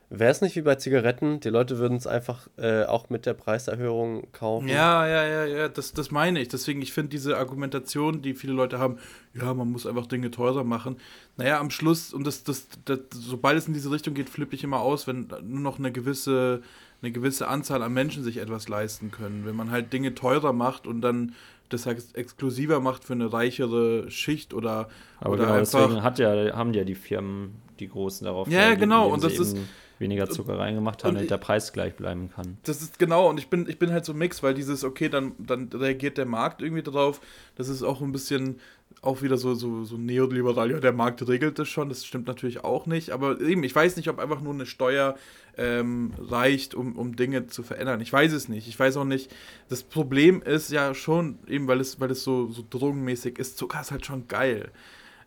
[0.08, 1.40] Wäre es nicht wie bei Zigaretten?
[1.40, 4.68] Die Leute würden es einfach äh, auch mit der Preiserhöhung kaufen.
[4.68, 6.46] Ja, ja, ja, ja, das, das meine ich.
[6.46, 8.98] Deswegen, ich finde diese Argumentation, die viele Leute haben,
[9.34, 10.98] ja, man muss einfach Dinge teurer machen.
[11.36, 14.62] Naja, am Schluss, und das, das, das, sobald es in diese Richtung geht, flippe ich
[14.62, 16.62] immer aus, wenn nur noch eine gewisse,
[17.02, 19.44] eine gewisse Anzahl an Menschen sich etwas leisten können.
[19.44, 21.34] Wenn man halt Dinge teurer macht und dann
[21.68, 24.88] das heißt exklusiver macht für eine reichere Schicht oder,
[25.18, 28.76] Aber oder genau, einfach, deswegen hat ja, haben ja die Firmen, die Großen darauf Ja,
[28.76, 29.56] genau, und das ist
[29.98, 32.58] weniger Zucker reingemacht haben, damit der Preis gleich bleiben kann.
[32.64, 35.32] Das ist genau, und ich bin, ich bin halt so mix, weil dieses, okay, dann,
[35.38, 37.20] dann reagiert der Markt irgendwie drauf.
[37.56, 38.60] Das ist auch ein bisschen
[39.02, 42.64] auch wieder so, so, so neoliberal, ja, der Markt regelt das schon, das stimmt natürlich
[42.64, 45.16] auch nicht, aber eben, ich weiß nicht, ob einfach nur eine Steuer
[45.56, 48.00] ähm, reicht, um, um Dinge zu verändern.
[48.00, 48.68] Ich weiß es nicht.
[48.68, 49.34] Ich weiß auch nicht,
[49.68, 53.80] das Problem ist ja schon, eben weil es, weil es so, so drogenmäßig ist, Zucker
[53.80, 54.70] ist halt schon geil.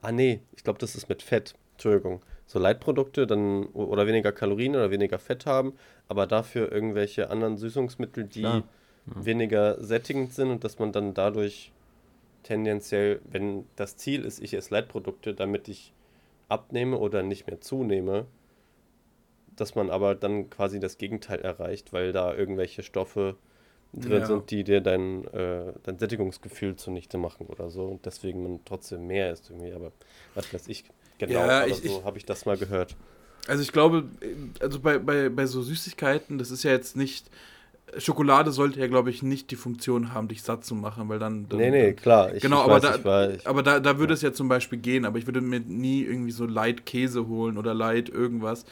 [0.00, 2.22] ah nee, ich glaube, das ist mit Fett, Entschuldigung,
[2.52, 5.72] so Leitprodukte dann oder weniger Kalorien oder weniger Fett haben,
[6.06, 8.62] aber dafür irgendwelche anderen Süßungsmittel, die ja.
[9.06, 11.72] Weniger sättigend sind und dass man dann dadurch
[12.42, 15.94] tendenziell, wenn das Ziel ist, ich esse Leitprodukte, damit ich
[16.48, 18.26] abnehme oder nicht mehr zunehme,
[19.56, 23.36] dass man aber dann quasi das Gegenteil erreicht, weil da irgendwelche Stoffe
[23.94, 24.26] drin ja.
[24.26, 29.06] sind, die dir dein, äh, dein Sättigungsgefühl zunichte machen oder so und deswegen man trotzdem
[29.06, 29.90] mehr isst irgendwie, aber
[30.34, 30.84] was weiß ich,
[31.26, 32.96] Genau, ja, ich, so habe ich das mal gehört.
[33.46, 34.04] Also ich glaube,
[34.60, 37.28] also bei, bei, bei so Süßigkeiten, das ist ja jetzt nicht.
[37.98, 41.48] Schokolade sollte ja, glaube ich, nicht die Funktion haben, dich satt zu machen, weil dann.
[41.48, 42.34] dann nee, nee, klar.
[42.34, 44.14] Ich, genau, ich aber, weiß, da, ich, aber da, da würde ja.
[44.14, 47.58] es ja zum Beispiel gehen, aber ich würde mir nie irgendwie so Light Käse holen
[47.58, 48.64] oder Light irgendwas.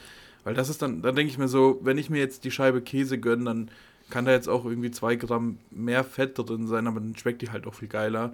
[0.43, 2.81] Weil das ist dann, dann denke ich mir so, wenn ich mir jetzt die Scheibe
[2.81, 3.71] Käse gönne, dann
[4.09, 7.51] kann da jetzt auch irgendwie zwei Gramm mehr Fett drin sein, aber dann schmeckt die
[7.51, 8.33] halt auch viel geiler.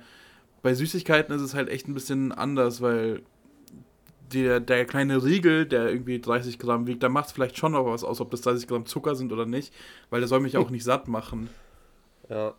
[0.62, 3.22] Bei Süßigkeiten ist es halt echt ein bisschen anders, weil
[4.34, 7.86] der, der kleine Riegel, der irgendwie 30 Gramm wiegt, da macht es vielleicht schon noch
[7.86, 9.74] was aus, ob das 30 Gramm Zucker sind oder nicht,
[10.10, 11.50] weil der soll mich auch nicht satt machen.
[12.30, 12.54] Ja.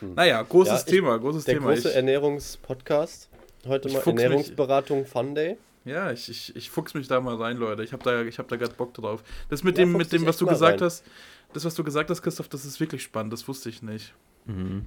[0.00, 0.14] Hm.
[0.14, 1.66] Naja, großes ja, Thema, großes der Thema.
[1.68, 3.28] Der große Ernährungspodcast.
[3.66, 5.56] Heute mal Ernährungsberatung mich, Fun Day.
[5.84, 7.82] Ja, ich, ich, ich fuchs mich da mal rein, Leute.
[7.82, 9.22] Ich habe da, hab da gerade Bock drauf.
[9.48, 10.86] Das mit ja, dem, mit dem was du gesagt rein.
[10.86, 11.04] hast,
[11.52, 13.32] das, was du gesagt hast, Christoph, das ist wirklich spannend.
[13.32, 14.12] Das wusste ich nicht.
[14.46, 14.86] Mhm.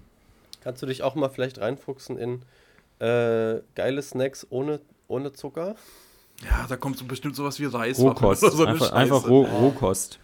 [0.62, 2.42] Kannst du dich auch mal vielleicht reinfuchsen in
[3.00, 5.76] äh, geile Snacks ohne, ohne Zucker?
[6.44, 8.00] Ja, da kommt so bestimmt sowas wie Reis.
[8.00, 8.44] Rohkost.
[8.44, 10.20] oder so einfach, einfach Roh Rohkost.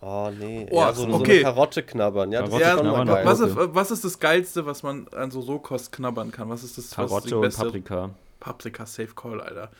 [0.00, 0.66] Oh, nee.
[0.70, 1.32] Oh, ja, so, so okay.
[1.32, 2.30] eine Karotte knabbern.
[2.30, 3.24] Ja, das Karotte ist mal knabbern, geil.
[3.24, 6.48] Was ist, was ist das Geilste, was man an so Rohkost knabbern kann?
[6.50, 8.10] Was ist das was Karotte und beste- Paprika.
[8.38, 9.70] Paprika, Safe Call, Alter.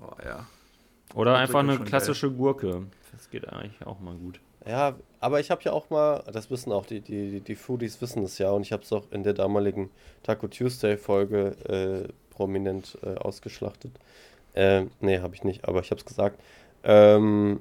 [0.00, 0.46] Oh ja.
[1.14, 1.88] Oder Paprika einfach eine schon geil.
[1.88, 2.82] klassische Gurke.
[3.12, 4.40] Das geht eigentlich auch mal gut.
[4.66, 8.00] Ja, aber ich habe ja auch mal, das wissen auch die, die, die, die Foodies
[8.00, 9.90] wissen es ja und ich habe es auch in der damaligen
[10.22, 13.92] Taco Tuesday Folge äh, prominent äh, ausgeschlachtet.
[14.54, 16.40] Äh, nee, habe ich nicht, aber ich habe es gesagt.
[16.84, 17.60] Ähm,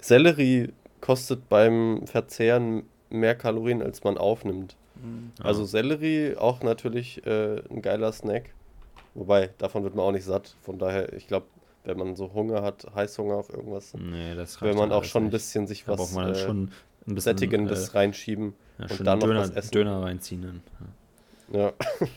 [0.00, 4.76] Sellerie kostet beim Verzehren mehr Kalorien, als man aufnimmt.
[4.96, 5.32] Mhm.
[5.42, 8.50] Also Sellerie auch natürlich äh, ein geiler Snack.
[9.14, 10.54] Wobei, davon wird man auch nicht satt.
[10.62, 11.46] Von daher, ich glaube,
[11.84, 15.32] wenn man so Hunger hat, Heißhunger auf irgendwas, Nee, will man auch schon ein nicht.
[15.32, 16.70] bisschen sich was man dann äh, schon ein
[17.14, 18.54] bisschen Sättigendes äh, reinschieben.
[18.78, 19.72] ja, und dann noch Döner, was essen.
[19.72, 20.42] Döner reinziehen.
[20.42, 20.62] Dann.
[21.52, 21.60] Ja.
[21.60, 21.72] Ja.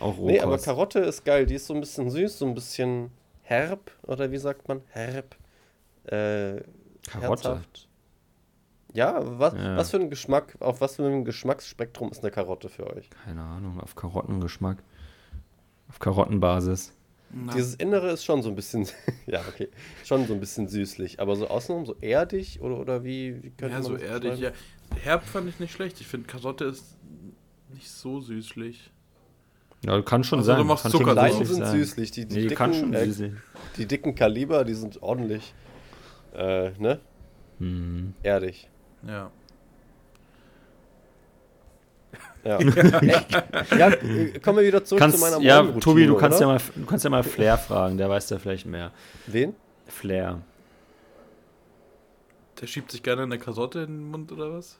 [0.00, 0.20] Auch Rohkost.
[0.26, 1.46] Nee, aber Karotte ist geil.
[1.46, 3.10] Die ist so ein bisschen süß, so ein bisschen
[3.42, 3.90] herb.
[4.02, 4.80] Oder wie sagt man?
[4.88, 5.36] Herb.
[6.06, 6.62] Äh,
[7.08, 7.48] Karotte.
[7.50, 7.88] herzhaft.
[8.92, 9.76] Ja, was, Ja.
[9.76, 13.10] was für ein Geschmack, auf was für ein Geschmacksspektrum ist eine Karotte für euch?
[13.10, 14.82] Keine Ahnung, auf Karottengeschmack.
[15.88, 16.92] Auf Karottenbasis.
[17.30, 18.86] Na, Dieses Innere ist schon so ein bisschen,
[19.26, 19.68] ja, okay,
[20.04, 23.74] schon so ein bisschen süßlich, aber so außenrum so erdig oder, oder wie, wie könnte
[23.74, 24.30] ja, man so das erdig.
[24.32, 24.56] beschreiben?
[24.92, 24.96] Ja.
[25.02, 26.00] Herb fand ich nicht schlecht.
[26.00, 26.96] Ich finde, Karotte ist
[27.72, 28.92] nicht so süßlich.
[29.84, 30.66] Ja, kann schon Also du sein.
[30.66, 31.26] machst kann Zucker schon drauf.
[31.28, 31.76] Kleinen sind sein.
[31.78, 33.32] süßlich, die, die, Nee, dicken, kann schon äh, süßlich.
[33.76, 35.54] die dicken Kaliber, die sind ordentlich,
[36.34, 37.00] äh, ne,
[37.58, 38.14] Hm.
[38.22, 38.68] erdig.
[39.06, 39.30] Ja.
[42.44, 42.58] Ja,
[43.78, 43.90] ja
[44.42, 46.48] kommen wir wieder zurück Kannst, zu meiner ja, Tobi, du kannst oder?
[46.48, 48.92] ja, mal, du kannst ja mal Flair fragen, der weiß da vielleicht mehr.
[49.26, 49.54] Wen?
[49.86, 50.42] Flair.
[52.60, 54.78] Der schiebt sich gerne eine Karotte in den Mund oder was?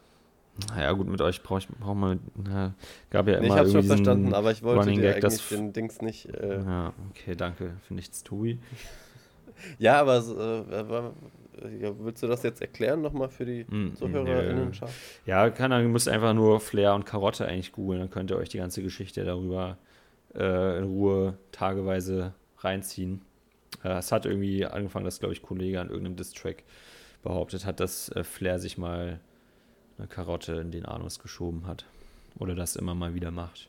[0.68, 2.20] Naja, gut, mit euch brauch ich, braucht man.
[2.36, 2.74] Na,
[3.10, 5.48] gab ja immer Nee, ich hab's schon verstanden, aber ich wollte Running dir Gag, eigentlich
[5.48, 8.60] den Dings nicht, äh, Ja, okay, danke für nichts, Tobi.
[9.78, 14.70] ja, aber äh, ja, willst du das jetzt erklären nochmal für die Hm, ZuhörerInnen?
[14.70, 14.86] nö.
[15.26, 18.48] Ja, kann ihr müsst einfach nur Flair und Karotte eigentlich googeln, dann könnt ihr euch
[18.48, 19.78] die ganze Geschichte darüber
[20.34, 23.22] äh, in Ruhe tageweise reinziehen.
[23.82, 26.62] Äh, es hat irgendwie angefangen, dass, glaube ich, Kollege an irgendeinem Distrack
[27.22, 29.20] behauptet hat, dass äh, Flair sich mal
[29.98, 31.84] eine Karotte in den Anus geschoben hat.
[32.38, 33.68] Oder das immer mal wieder macht.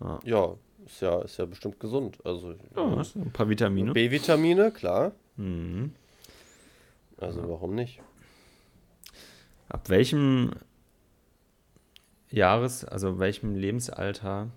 [0.00, 0.54] Ja, Ja,
[0.86, 2.18] ist ja, ist ja bestimmt gesund.
[2.24, 3.92] Also ja sind ein paar Vitamine.
[3.92, 5.12] B-Vitamine, klar.
[5.36, 5.92] Mhm.
[7.18, 8.00] Also warum nicht?
[9.68, 10.52] Ab welchem
[12.30, 14.48] Jahres, also welchem Lebensalter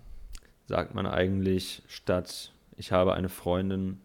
[0.66, 4.00] sagt man eigentlich statt ich habe eine Freundin,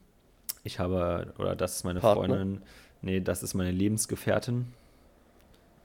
[0.63, 2.36] ich habe, oder das ist meine Partner?
[2.36, 2.62] Freundin,
[3.02, 4.67] nee, das ist meine Lebensgefährtin.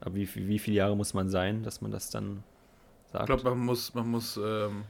[0.01, 2.43] Ab wie, wie viele Jahre muss man sein, dass man das dann
[3.05, 3.27] Ich sagt?
[3.27, 4.83] glaube, man muss, man muss, ähm, man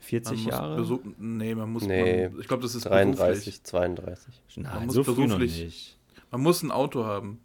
[0.00, 1.00] 40 muss Jahre?
[1.18, 1.84] Nee, man muss.
[1.86, 3.62] Nee, man, ich glaube, das ist 33, beruflich.
[3.64, 4.34] 32.
[4.56, 5.98] Nein, muss so früh noch beruflich- nicht.
[6.30, 7.40] Man muss ein Auto haben.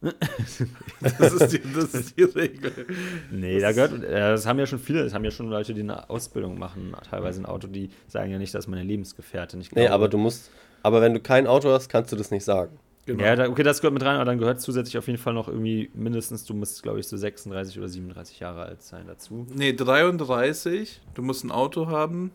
[0.00, 2.86] das, ist die, das ist die Regel.
[3.30, 5.82] Nee, da gehört, äh, das haben ja schon viele, das haben ja schon Leute, die
[5.82, 9.60] eine Ausbildung machen, teilweise ein Auto, die sagen ja nicht, das ist meine Lebensgefährtin.
[9.60, 10.50] Ich Nee, aber du musst,
[10.82, 12.78] aber wenn du kein Auto hast, kannst du das nicht sagen.
[13.06, 13.24] Genau.
[13.24, 15.48] Ja, da, okay, das gehört mit rein, aber dann gehört zusätzlich auf jeden Fall noch
[15.48, 19.46] irgendwie mindestens, du musst, glaube ich, so 36 oder 37 Jahre alt sein dazu.
[19.54, 21.00] Nee, 33.
[21.14, 22.30] Du musst ein Auto haben.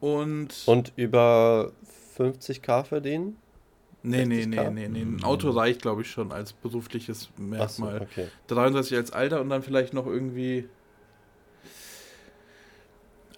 [0.00, 0.62] Und.
[0.66, 1.72] Und über
[2.18, 3.36] 50k verdienen?
[4.02, 4.70] nee, nee, nee, 60K?
[4.70, 5.00] nee, nee.
[5.02, 8.02] Ein Auto reicht, glaube ich, schon als berufliches Merkmal.
[8.02, 8.28] okay.
[8.46, 10.68] 33 als Alter und dann vielleicht noch irgendwie.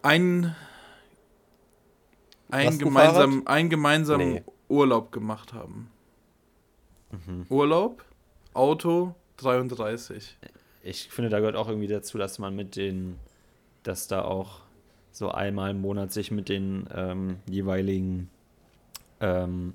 [0.03, 0.55] Ein.
[2.51, 2.87] Ein du
[3.47, 4.43] ein gemeinsamen Nee.
[4.69, 5.91] Urlaub gemacht haben.
[7.49, 8.05] Urlaub,
[8.55, 10.37] Auto, 33.
[10.83, 13.17] Ich finde, da gehört auch irgendwie dazu, dass man mit den,
[13.83, 14.61] dass da auch
[15.13, 18.31] so einmal im Monat sich mit den ähm, jeweiligen
[19.21, 19.75] ähm,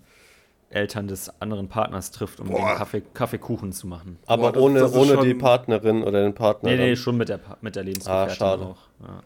[0.70, 2.76] Eltern des anderen Partners trifft, um den Boah.
[2.76, 4.18] Kaffee, Kaffeekuchen zu machen.
[4.26, 6.70] Aber das- ohne, das ohne schon- die Partnerin oder den Partner.
[6.72, 8.64] Nee, nee, schon mit der, mit der Lebensgefährtin Ah, schade.
[8.66, 8.78] auch.
[9.02, 9.22] Ja.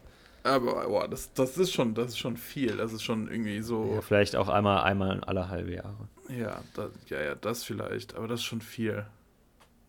[0.48, 2.76] Aber boah, das, das ist schon, das ist schon viel.
[2.76, 3.92] Das ist schon irgendwie so.
[3.94, 6.08] Ja, vielleicht auch einmal, einmal alle halbe Jahre.
[6.28, 9.04] Ja, da, ja, ja, das vielleicht, aber das ist schon viel.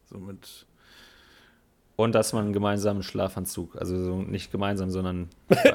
[0.10, 0.66] So mit.
[1.96, 5.28] Und dass man einen gemeinsamen Schlafanzug, also so nicht gemeinsam, sondern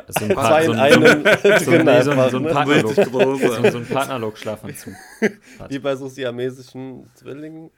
[0.09, 0.92] so ein, Pa- so ein,
[1.61, 2.44] so, nee, so, ein, so ein?
[2.47, 3.40] Partnerlook, Richtig groß.
[3.42, 4.94] so, so ein Partnerlook-Schlafanzug.
[5.68, 7.70] Wie bei so siamesischen Zwillingen,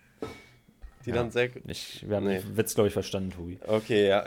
[1.04, 1.16] die Ja.
[1.16, 1.50] dann sehr.
[1.66, 2.38] Ich, wir haben Nee.
[2.38, 3.58] den Witz, glaube ich, verstanden, Tobi.
[3.66, 4.24] Okay, ja.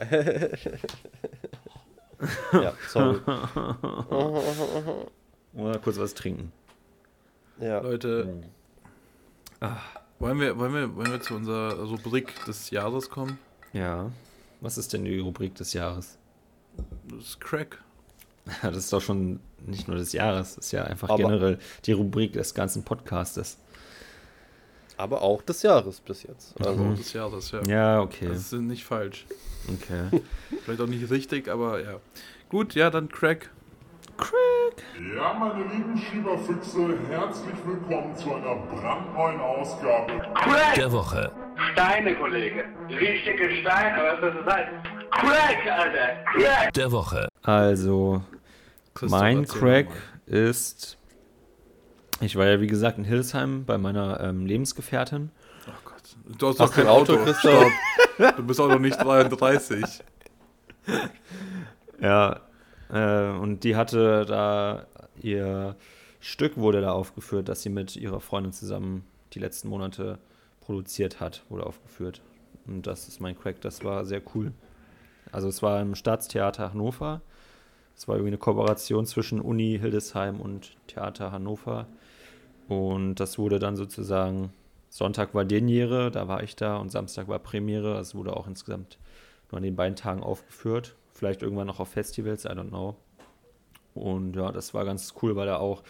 [2.53, 3.19] Ja, sorry.
[5.53, 6.51] Oder kurz was trinken.
[7.60, 7.79] Ja.
[7.79, 8.43] Leute,
[9.62, 9.77] Ah.
[10.19, 13.38] Wollen wir, wollen, wir, wollen wir zu unserer Rubrik des Jahres kommen?
[13.73, 14.12] Ja.
[14.62, 16.17] Was ist denn die Rubrik des Jahres?
[17.10, 17.82] Das ist Crack.
[18.62, 21.91] Das ist doch schon nicht nur des Jahres, das ist ja einfach Aber- generell die
[21.91, 23.58] Rubrik des ganzen Podcastes.
[24.99, 26.53] Aber auch des Jahres bis jetzt.
[26.59, 27.62] Also, Also des Jahres, ja.
[27.65, 28.27] Ja, okay.
[28.27, 29.25] Das ist nicht falsch.
[29.69, 30.21] Okay.
[30.65, 32.01] Vielleicht auch nicht richtig, aber ja.
[32.49, 33.49] Gut, ja, dann Crack.
[35.15, 40.75] Ja, meine lieben Schieberfüchse, herzlich willkommen zu einer brandneuen Ausgabe Crack!
[40.75, 41.31] der Woche.
[41.71, 42.65] Steine, Kollege.
[42.89, 44.71] Richtige Steine, was das heißt.
[45.12, 46.23] Crack, Alter.
[46.33, 46.73] Crack!
[46.73, 47.29] Der Woche.
[47.41, 48.21] Also,
[49.03, 49.88] mein Crack
[50.25, 50.98] ist.
[52.21, 55.32] Ich war ja, wie gesagt, in Hildesheim bei meiner ähm, Lebensgefährtin.
[55.67, 56.38] Oh Gott.
[56.38, 57.71] Du hast, Hast doch kein ein Auto, Auto, Christoph?
[58.36, 59.84] Du bist auch noch nicht 33.
[62.01, 62.39] Ja,
[62.89, 64.88] äh, und die hatte da
[65.21, 65.75] ihr
[66.19, 70.19] Stück wurde da aufgeführt, das sie mit ihrer Freundin zusammen die letzten Monate
[70.62, 72.21] produziert hat, wurde aufgeführt.
[72.67, 74.51] Und das ist mein Crack, das war sehr cool.
[75.32, 77.21] Also es war im Staatstheater Hannover.
[77.95, 81.88] Es war irgendwie eine Kooperation zwischen Uni Hildesheim und Theater Hannover.
[82.69, 84.53] Und das wurde dann sozusagen,
[84.89, 87.97] Sonntag war Derniere, da war ich da und Samstag war Premiere.
[87.97, 88.99] Es wurde auch insgesamt
[89.49, 90.95] nur an den beiden Tagen aufgeführt.
[91.12, 92.95] Vielleicht irgendwann noch auf Festivals, I don't know.
[93.95, 95.82] Und ja, das war ganz cool, weil da auch,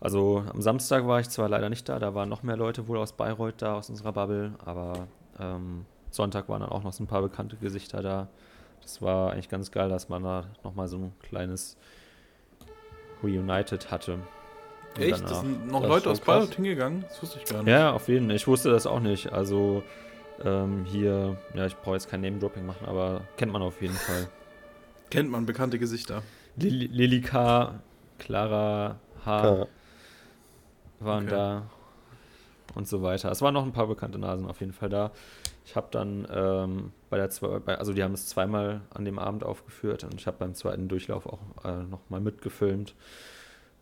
[0.00, 2.98] also am Samstag war ich zwar leider nicht da, da waren noch mehr Leute wohl
[2.98, 5.06] aus Bayreuth da, aus unserer Bubble, aber
[5.38, 8.28] ähm, Sonntag waren dann auch noch so ein paar bekannte Gesichter da.
[8.82, 11.76] Das war eigentlich ganz geil, dass man da nochmal so ein kleines
[13.22, 14.18] Reunited hatte.
[14.98, 15.12] Echt?
[15.18, 16.26] danach- Das sind noch Das Leute aus krass.
[16.40, 17.04] Bayreuth hingegangen?
[17.08, 17.70] Das wusste ich gar nicht.
[17.72, 18.36] ja, auf jeden Fall.
[18.36, 19.32] Ich wusste das auch nicht.
[19.32, 19.82] Also
[20.44, 24.28] ähm, hier, ja, ich brauche jetzt kein Name-Dropping machen, aber kennt man auf jeden Fall.
[25.10, 26.22] Kennt man bekannte Gesichter.
[26.56, 27.78] Lili, Lili K.,
[28.18, 29.44] Clara H.
[29.44, 29.66] Ja.
[31.00, 31.30] waren Okay.
[31.34, 31.62] da
[32.74, 33.30] und so weiter.
[33.30, 35.12] Es waren noch ein paar bekannte Nasen auf jeden Fall da.
[35.64, 39.18] Ich habe dann ähm, bei der zwei, bei, also die haben es zweimal an dem
[39.20, 42.94] Abend aufgeführt und ich habe beim zweiten Durchlauf auch äh, nochmal mitgefilmt.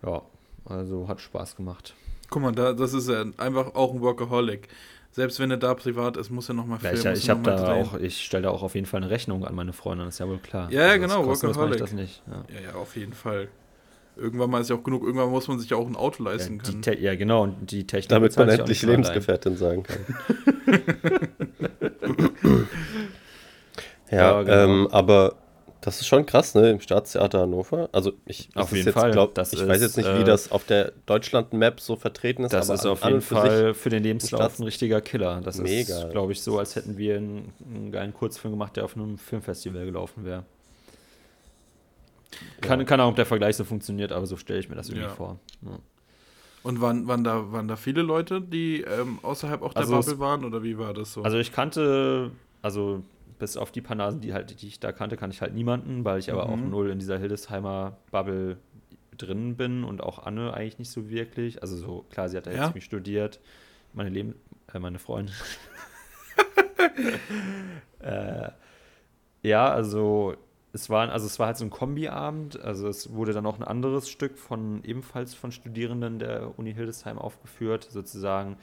[0.05, 0.23] Ja,
[0.65, 1.95] also hat Spaß gemacht.
[2.31, 4.69] Guck mal, da, das ist ja einfach auch ein Workaholic.
[5.11, 6.99] Selbst wenn er da privat ist, muss er nochmal Ja, filmen.
[7.01, 7.87] ich muss ich habe noch mal da drehen.
[7.87, 10.19] auch, ich stelle da auch auf jeden Fall eine Rechnung an meine Freundin, das ist
[10.21, 10.71] ja wohl klar.
[10.73, 11.79] Ja, ja, Also genau, mache ich Workaholic.
[11.79, 12.23] das nicht.
[12.27, 12.45] Ja.
[12.55, 13.49] Ja, ja, auf jeden Fall.
[14.17, 16.57] Irgendwann mal ist ja auch genug, irgendwann muss man sich ja auch ein Auto leisten
[16.57, 16.83] Ja, die können.
[16.83, 18.09] Te ja, genau, und die Technik.
[18.11, 18.83] Damit man ich endlich.
[18.83, 19.99] Lebensgefährtin sagen kann.
[24.11, 24.55] Ja, ja, genau.
[24.83, 25.37] ähm, aber
[25.83, 26.71] das ist schon krass, ne?
[26.71, 27.89] Im Staatstheater Hannover.
[27.93, 29.11] Also ich Auf jeden jetzt, Fall.
[29.11, 32.45] Glaub, Das ich weiß ist, jetzt nicht, wie äh, das auf der Deutschland-Map so vertreten
[32.45, 35.41] ist, Das aber ist auf jeden für Fall für den Lebenslauf ein richtiger Killer.
[35.43, 36.05] Das Mega.
[36.05, 39.19] ist, glaube ich, so, als hätten wir einen, einen geilen Kurzfilm gemacht, der auf einem
[39.19, 40.45] Filmfestival gelaufen wäre.
[42.61, 45.09] Kann, kann auch, ob der Vergleich so funktioniert, aber so stelle ich mir das irgendwie
[45.09, 45.15] Ja.
[45.15, 45.39] vor.
[45.63, 45.79] Ja.
[46.63, 50.07] Und waren, waren, da, waren da viele Leute, die ähm, außerhalb auch der Also es-
[50.07, 50.45] Bubble waren?
[50.45, 51.23] Oder wie war das so?
[51.23, 52.31] Also ich kannte,
[52.63, 53.03] also
[53.43, 56.05] bis auf die paar Nasen, die, halt, die ich da kannte, kannte ich halt niemanden,
[56.05, 56.71] weil ich aber auch Mhm.
[56.71, 58.59] null in dieser Hildesheimer Bubble
[59.19, 61.61] drin bin und auch Anne eigentlich nicht so wirklich.
[61.61, 62.59] Also so, klar, sie hat da Ja?
[62.59, 63.41] jetzt ziemlich studiert,
[63.95, 64.37] meine Leben,
[64.73, 65.35] äh, meine Freundin.
[68.01, 68.51] äh,
[69.43, 70.37] ja, also
[70.73, 73.65] es war, also es war halt so ein Kombiabend, also es wurde dann auch ein
[73.65, 78.57] anderes Stück von ebenfalls von Studierenden der Uni Hildesheim aufgeführt, sozusagen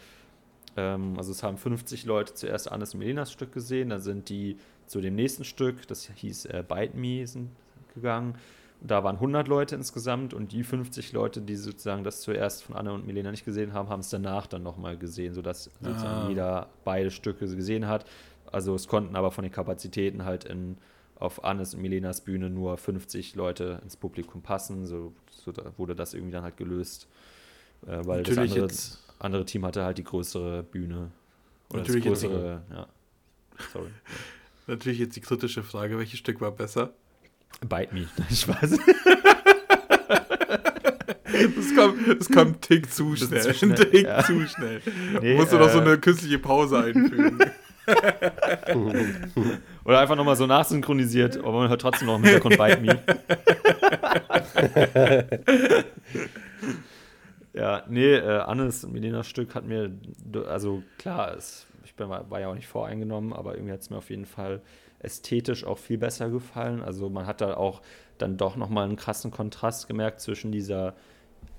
[0.80, 4.58] ähm, also es haben 50 Leute zuerst Annes und Melenas Stück gesehen, dann sind die
[4.88, 7.50] zu dem nächsten Stück, das hieß äh, Bite Me, sind
[7.94, 8.36] gegangen.
[8.82, 12.94] Da waren 100 Leute insgesamt und die 50 Leute, die sozusagen das zuerst von Anne
[12.94, 16.30] und Milena nicht gesehen haben, haben es danach dann nochmal gesehen, sodass sozusagen Ah.
[16.30, 18.06] jeder beide Stücke gesehen hat.
[18.52, 20.78] Also es konnten aber von den Kapazitäten halt in,
[21.18, 24.86] auf Annes und Milenas Bühne nur 50 Leute ins Publikum passen.
[24.88, 27.10] So, so da wurde das irgendwie dann halt gelöst.
[27.86, 31.12] Äh, weil das Natürlich andere, jetzt- andere Team hatte halt die größere Bühne.
[31.70, 32.88] Oder Natürlich das jetzt- größere, ja.
[33.74, 33.90] Sorry.
[34.68, 36.94] Natürlich jetzt die kritische Frage, welches Stück war besser?
[37.62, 38.08] Bite me.
[38.30, 38.78] Ich weiß.
[41.56, 43.42] Das kam, das Tick zu schnell.
[43.42, 44.24] zu schnell, Tick ja.
[44.24, 44.82] zu schnell.
[45.22, 47.40] Nee, Musst du noch so äh, eine künstliche Pause einfügen.
[49.86, 53.00] Oder einfach nochmal so nachsynchronisiert, aber man hört trotzdem noch im Hintergrund Bite Me.
[57.60, 59.92] Ja, nee, äh, Annes und Milenas Stück hat mir,
[60.48, 63.98] also klar, es, ich bin, war ja auch nicht voreingenommen, aber irgendwie hat es mir
[63.98, 64.62] auf jeden Fall
[65.00, 66.82] ästhetisch auch viel besser gefallen.
[66.82, 67.82] Also man hat da auch
[68.18, 70.94] dann doch nochmal einen krassen Kontrast gemerkt zwischen dieser,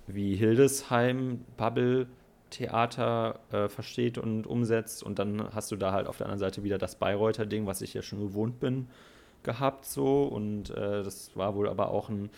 [0.07, 2.07] wie Hildesheim Bubble
[2.49, 6.65] Theater äh, versteht und umsetzt und dann hast du da halt auf der anderen Seite
[6.65, 8.89] wieder das Bayreuther Ding, was ich ja schon gewohnt bin,
[9.43, 12.31] gehabt so und äh, das war wohl aber auch ein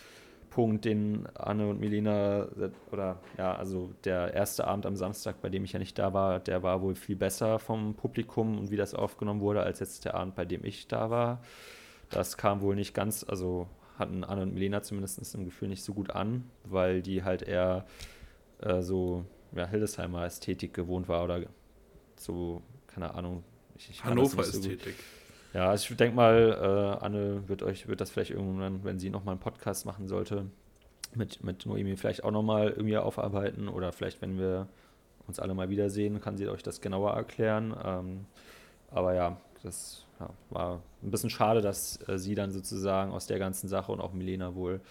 [0.53, 2.47] Punkt, den Anne und Melina,
[2.91, 6.39] oder ja, also der erste Abend am Samstag, bei dem ich ja nicht da war,
[6.39, 10.13] der war wohl viel besser vom Publikum und wie das aufgenommen wurde, als jetzt der
[10.13, 11.41] Abend, bei dem ich da war.
[12.11, 15.95] Das kam wohl nicht ganz, also hatten Anne und Melina zumindest im Gefühl nicht so
[15.95, 17.85] gut an, weil die halt eher
[18.61, 19.25] äh, so
[19.55, 21.41] ja, Hildesheimer Ästhetik gewohnt war oder
[22.15, 23.43] so, keine Ahnung.
[23.75, 24.93] Ich, ich Hannover Ästhetik.
[24.97, 25.12] So
[25.53, 29.09] ja, also ich denke mal, äh, Anne wird euch, wird das vielleicht irgendwann, wenn sie
[29.09, 30.45] nochmal einen Podcast machen sollte,
[31.15, 34.67] mit, mit Noemi vielleicht auch nochmal irgendwie aufarbeiten oder vielleicht, wenn wir
[35.27, 37.75] uns alle mal wiedersehen, kann sie euch das genauer erklären.
[37.83, 38.25] Ähm,
[38.89, 43.39] aber ja, das ja, war ein bisschen schade, dass äh, sie dann sozusagen aus der
[43.39, 44.81] ganzen Sache und auch Milena wohl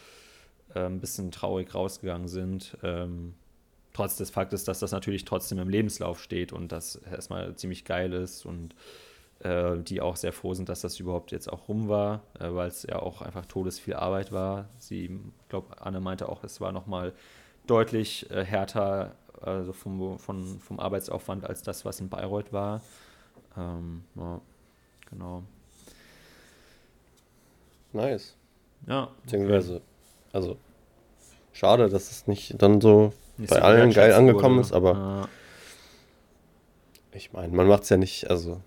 [0.74, 2.76] äh, ein bisschen traurig rausgegangen sind.
[2.82, 3.34] Ähm,
[3.92, 8.12] trotz des Faktes, dass das natürlich trotzdem im Lebenslauf steht und das erstmal ziemlich geil
[8.12, 8.74] ist und
[9.42, 12.68] äh, die auch sehr froh sind, dass das überhaupt jetzt auch rum war, äh, weil
[12.68, 14.68] es ja auch einfach todesviel Arbeit war.
[14.78, 17.12] Sie, ich glaube, Anne meinte auch, es war nochmal
[17.66, 22.80] deutlich äh, härter also vom, von, vom Arbeitsaufwand als das, was in Bayreuth war.
[23.56, 24.40] Ähm, ja,
[25.10, 25.42] genau.
[27.92, 28.36] Nice.
[28.86, 29.08] Ja.
[29.22, 29.82] Beziehungsweise,
[30.32, 30.56] also
[31.52, 34.66] schade, dass es nicht dann so nicht bei so allen geil angekommen wurde.
[34.66, 35.28] ist, aber ja.
[37.12, 38.60] ich meine, man macht es ja nicht, also.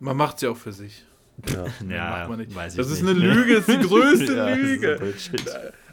[0.00, 1.04] Man macht ja auch für sich.
[1.46, 2.56] Ja, ja man nicht.
[2.56, 3.10] das ist nicht.
[3.10, 5.14] eine Lüge, das ist die größte ja, Lüge.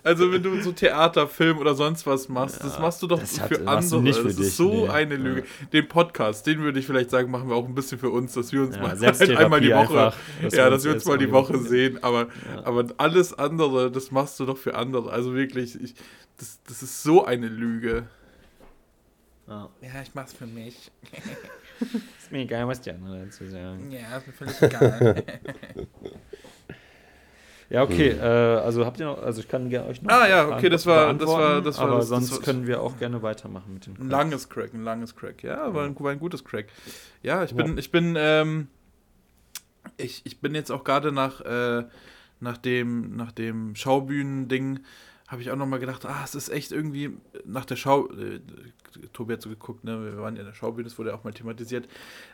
[0.03, 3.37] Also wenn du so Theater, Film oder sonst was machst, das machst du doch das
[3.37, 4.01] für hat, andere.
[4.01, 4.89] Nicht für das dich, ist so nee.
[4.89, 5.43] eine Lüge.
[5.73, 8.53] Den Podcast, den würde ich vielleicht sagen, machen wir auch ein bisschen für uns, dass
[8.53, 8.91] wir uns mal
[9.37, 10.15] einmal die Woche, einfach,
[10.51, 12.01] ja, dass wir uns mal die Woche sehen.
[12.01, 12.27] Aber,
[12.63, 15.11] aber alles andere, das machst du doch für andere.
[15.11, 15.93] Also wirklich, ich,
[16.37, 18.07] das, das ist so eine Lüge.
[19.47, 20.89] Ja, ja ich mach's für mich.
[21.82, 23.91] Ist mir egal, was die anderen dazu sagen.
[23.91, 25.23] Ja, ist mir völlig egal.
[27.69, 28.19] ja, okay, hm.
[28.19, 30.11] äh, also habt ihr noch, also ich kann gerne euch noch.
[30.11, 31.88] Ah ja, okay, das war, das war, das war.
[31.88, 33.95] Aber das, sonst das können wir auch gerne weitermachen mit dem.
[33.99, 36.67] Ein langes Crack, ein langes Crack, ja, war ein, war ein gutes Crack.
[37.23, 37.78] Ja, ich bin, ja.
[37.78, 38.67] ich bin, ähm,
[39.97, 41.84] ich, ich bin jetzt auch gerade nach, äh,
[42.39, 44.80] nach dem, nach dem Schaubühnen-Ding
[45.28, 48.39] habe ich auch nochmal gedacht, ah, es ist echt irgendwie nach der Schau, äh,
[49.11, 51.25] Tobi hat so geguckt, ne, wir waren ja in der Schaubühne, das wurde ja auch
[51.25, 51.88] mal thematisiert.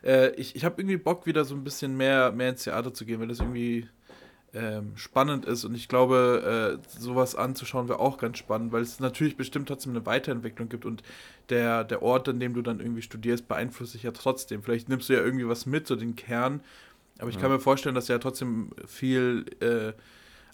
[0.03, 3.05] Äh, ich ich habe irgendwie Bock, wieder so ein bisschen mehr, mehr ins Theater zu
[3.05, 3.87] gehen, weil das irgendwie
[4.53, 8.99] ähm, spannend ist und ich glaube, äh, sowas anzuschauen wäre auch ganz spannend, weil es
[8.99, 11.01] natürlich bestimmt trotzdem eine Weiterentwicklung gibt und
[11.49, 14.61] der, der Ort, an dem du dann irgendwie studierst, beeinflusst sich ja trotzdem.
[14.61, 16.61] Vielleicht nimmst du ja irgendwie was mit, so den Kern,
[17.17, 17.41] aber ich ja.
[17.41, 19.93] kann mir vorstellen, dass ja trotzdem viel äh,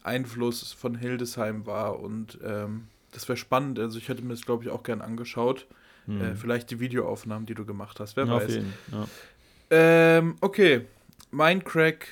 [0.03, 1.99] Einfluss von Hildesheim war.
[1.99, 3.79] Und ähm, das wäre spannend.
[3.79, 5.67] Also ich hätte mir das, glaube ich, auch gern angeschaut.
[6.05, 6.21] Hm.
[6.21, 8.17] Äh, vielleicht die Videoaufnahmen, die du gemacht hast.
[8.17, 8.59] Wer ja, weiß.
[8.91, 9.07] Ja.
[9.71, 10.85] ähm, okay.
[11.31, 12.07] Mein Crack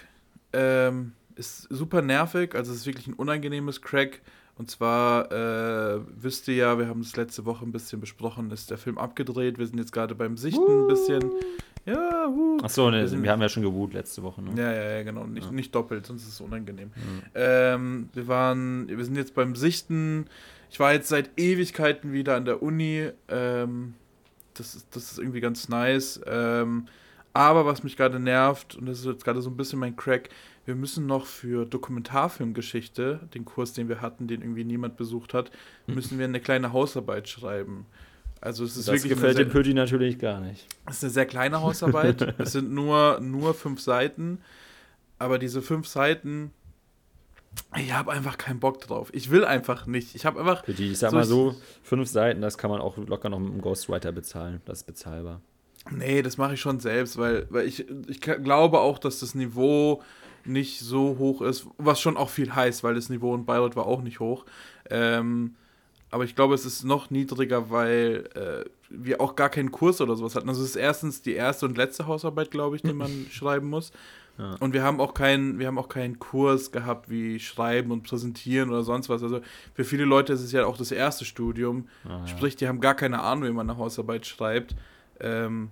[0.53, 2.55] ähm, ist super nervig.
[2.55, 4.21] Also es ist wirklich ein unangenehmes Crack.
[4.57, 8.71] Und zwar äh, wisst ihr ja, wir haben es letzte Woche ein bisschen besprochen, ist
[8.71, 9.59] der Film abgedreht.
[9.59, 11.31] Wir sind jetzt gerade beim Sichten ein bisschen.
[11.87, 12.57] Ja, uh.
[12.61, 14.41] Achso, ne, wir, haben ja schon gewohnt letzte Woche.
[14.41, 14.51] Ne?
[14.61, 15.25] Ja, ja, ja, genau.
[15.25, 15.51] Nicht, ja.
[15.51, 16.89] nicht doppelt, sonst ist es unangenehm.
[16.89, 17.21] Mhm.
[17.33, 20.25] Ähm, wir waren, wir sind jetzt beim Sichten.
[20.69, 23.09] Ich war jetzt seit Ewigkeiten wieder an der Uni.
[23.29, 23.93] Ähm,
[24.53, 26.19] das, ist, das ist irgendwie ganz nice.
[26.25, 26.87] Ähm,
[27.31, 30.29] aber was mich gerade nervt, und das ist jetzt gerade so ein bisschen mein Crack,
[30.65, 35.51] wir müssen noch für Dokumentarfilmgeschichte, den Kurs, den wir hatten, den irgendwie niemand besucht hat,
[35.87, 37.85] müssen wir eine kleine Hausarbeit schreiben.
[38.41, 40.67] Also es ist das wirklich gefällt dem Pötti natürlich gar nicht.
[40.85, 42.35] Es ist eine sehr kleine Hausarbeit.
[42.37, 44.39] es sind nur, nur fünf Seiten.
[45.19, 46.51] Aber diese fünf Seiten,
[47.75, 49.09] ich habe einfach keinen Bock drauf.
[49.13, 50.15] Ich will einfach nicht.
[50.15, 50.63] Ich habe einfach.
[50.63, 53.51] Pötti, ich sag so mal so, fünf Seiten, das kann man auch locker noch mit
[53.51, 54.61] einem Ghostwriter bezahlen.
[54.65, 55.41] Das ist bezahlbar.
[55.89, 60.03] Nee, das mache ich schon selbst, weil, weil ich, ich glaube auch, dass das Niveau
[60.43, 63.85] nicht so hoch ist, was schon auch viel heißt, weil das Niveau in Bayreuth war
[63.85, 64.45] auch nicht hoch.
[64.89, 65.55] Ähm,
[66.09, 70.15] aber ich glaube, es ist noch niedriger, weil äh, wir auch gar keinen Kurs oder
[70.15, 70.47] sowas hatten.
[70.47, 73.91] Also es ist erstens die erste und letzte Hausarbeit, glaube ich, die man schreiben muss.
[74.37, 74.55] Ja.
[74.59, 78.69] Und wir haben auch keinen, wir haben auch keinen Kurs gehabt wie Schreiben und Präsentieren
[78.69, 79.23] oder sonst was.
[79.23, 79.41] Also
[79.73, 81.87] für viele Leute ist es ja auch das erste Studium.
[82.05, 82.27] Ah, ja.
[82.27, 84.75] Sprich, die haben gar keine Ahnung, wie man eine Hausarbeit schreibt.
[85.19, 85.71] Ähm,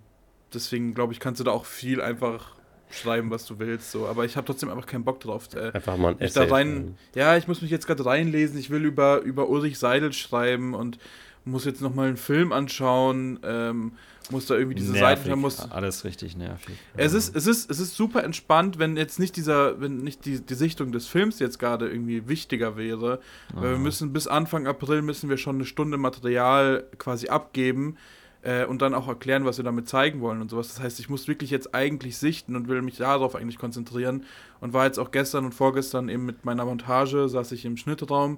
[0.53, 2.54] deswegen glaube ich, kannst du da auch viel einfach
[2.89, 3.91] schreiben, was du willst.
[3.91, 4.07] So.
[4.07, 5.47] Aber ich habe trotzdem einfach keinen Bock drauf.
[5.55, 6.47] Äh, einfach mal ein Essay.
[6.47, 8.57] Da rein, ja, ich muss mich jetzt gerade reinlesen.
[8.57, 10.97] Ich will über, über Ulrich Seidel schreiben und
[11.43, 13.39] muss jetzt nochmal einen Film anschauen.
[13.43, 13.91] Ähm,
[14.31, 15.19] muss da irgendwie diese nervig.
[15.19, 15.41] Seiten haben.
[15.41, 16.75] Muss, Alles richtig nervig.
[16.97, 20.41] Es ist, es, ist, es ist super entspannt, wenn jetzt nicht dieser, wenn nicht die,
[20.41, 23.19] die Sichtung des Films jetzt gerade irgendwie wichtiger wäre.
[23.53, 27.97] Weil wir müssen bis Anfang April müssen wir schon eine Stunde Material quasi abgeben
[28.45, 30.69] äh, und dann auch erklären, was wir damit zeigen wollen und sowas.
[30.69, 34.23] Das heißt, ich muss wirklich jetzt eigentlich sichten und will mich darauf eigentlich konzentrieren
[34.61, 38.37] und war jetzt auch gestern und vorgestern eben mit meiner Montage, saß ich im Schnittraum.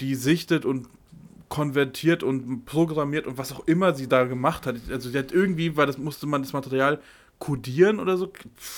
[0.00, 0.88] die sichtet und
[1.50, 4.76] konvertiert und programmiert und was auch immer sie da gemacht hat.
[4.88, 7.00] Also sie hat irgendwie, weil das musste man das Material
[7.38, 8.32] kodieren oder so.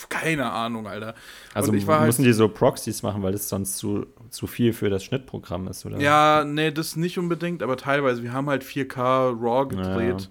[0.09, 1.15] Keine Ahnung, Alter.
[1.53, 4.89] Also war halt, müssen die so Proxys machen, weil das sonst zu, zu viel für
[4.89, 6.01] das Schnittprogramm ist, oder?
[6.01, 8.23] ja, nee, das nicht unbedingt, aber teilweise.
[8.23, 10.31] Wir haben halt 4K RAW gedreht.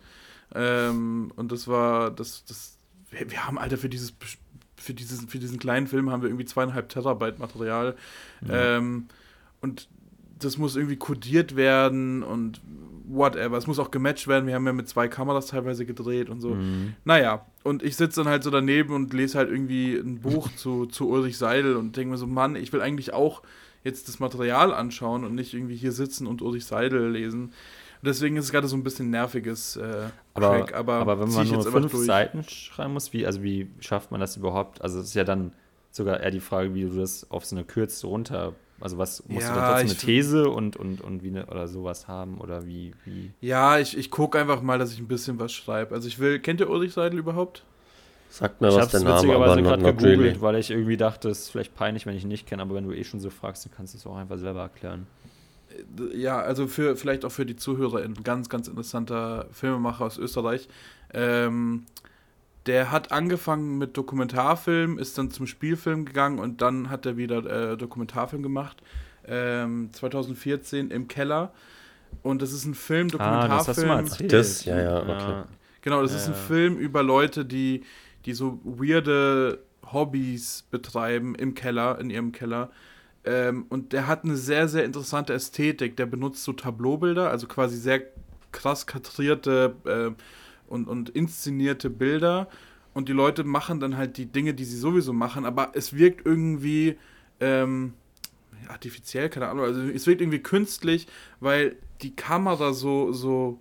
[0.53, 2.77] Ähm, und das war, das, das,
[3.09, 4.13] wir, wir haben, Alter, für dieses,
[4.75, 7.95] für dieses, für diesen kleinen Film haben wir irgendwie zweieinhalb Terabyte Material.
[8.49, 9.07] Ähm,
[9.61, 9.87] und
[10.39, 12.61] das muss irgendwie kodiert werden und
[13.07, 13.57] whatever.
[13.57, 14.47] Es muss auch gematcht werden.
[14.47, 16.55] Wir haben ja mit zwei Kameras teilweise gedreht und so.
[16.55, 16.93] Mhm.
[17.05, 20.85] Naja, und ich sitze dann halt so daneben und lese halt irgendwie ein Buch zu,
[20.85, 23.41] zu Ulrich Seidel und denke mir so, Mann, ich will eigentlich auch
[23.83, 27.53] jetzt das Material anschauen und nicht irgendwie hier sitzen und Ulrich Seidel lesen.
[28.01, 31.29] Und deswegen ist es gerade so ein bisschen nerviges äh, Aber, Crack, aber, aber, wenn
[31.29, 32.05] man nur fünf durch.
[32.05, 34.81] Seiten schreiben muss, wie, also wie schafft man das überhaupt?
[34.81, 35.53] Also es ist ja dann
[35.91, 39.47] sogar eher die Frage, wie du das auf so eine Kürze runter, also was musst
[39.47, 42.65] du Ja, da trotzdem eine These und, und, und wie eine, oder sowas haben oder
[42.65, 43.31] wie, wie?
[43.39, 45.93] Ja, ich, ich gucke einfach mal, dass ich ein bisschen was schreibe.
[45.93, 47.63] Also ich will, kennt ihr Ulrich Seidel überhaupt?
[48.29, 50.41] Sagt mir ich was hab's der Name, aber witzigerweise not, gerade not gegoogelt, really.
[50.41, 52.85] weil ich irgendwie dachte, es ist vielleicht peinlich, wenn ich ihn nicht kenne, aber wenn
[52.85, 55.05] du eh schon so fragst, dann kannst du es auch einfach selber erklären.
[56.13, 60.67] Ja, also für vielleicht auch für die Zuhörer ein ganz, ganz interessanter Filmemacher aus Österreich.
[61.13, 61.85] Ähm,
[62.67, 67.71] der hat angefangen mit Dokumentarfilm, ist dann zum Spielfilm gegangen und dann hat er wieder
[67.71, 68.81] äh, Dokumentarfilm gemacht.
[69.25, 71.51] Ähm, 2014 im Keller.
[72.23, 74.05] Und das ist ein Film, Ah, das hast du mal Dokumentarfilm.
[74.05, 74.33] erzählt.
[74.33, 75.43] Das, ja, ja, okay.
[75.81, 76.37] Genau, das Ja, ist ein ja.
[76.39, 77.83] Film über Leute, die,
[78.25, 79.59] die so weirde
[79.91, 82.69] Hobbys betreiben im Keller, in ihrem Keller.
[83.23, 85.97] Ähm, und der hat eine sehr, sehr interessante Ästhetik.
[85.97, 88.01] Der benutzt so Tableaubilder, also quasi sehr
[88.51, 90.11] krass kadrierte äh,
[90.71, 92.47] und, und inszenierte Bilder.
[92.93, 96.25] Und die Leute machen dann halt die Dinge, die sie sowieso machen, aber es wirkt
[96.25, 96.97] irgendwie
[97.39, 97.93] ähm,
[98.67, 101.07] artifiziell, keine Ahnung, also es wirkt irgendwie künstlich,
[101.39, 103.59] weil die Kamera so, so,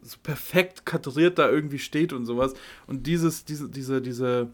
[0.00, 2.54] so perfekt kadriert da irgendwie steht und sowas.
[2.86, 4.48] Und dieses, diese, diese, diese,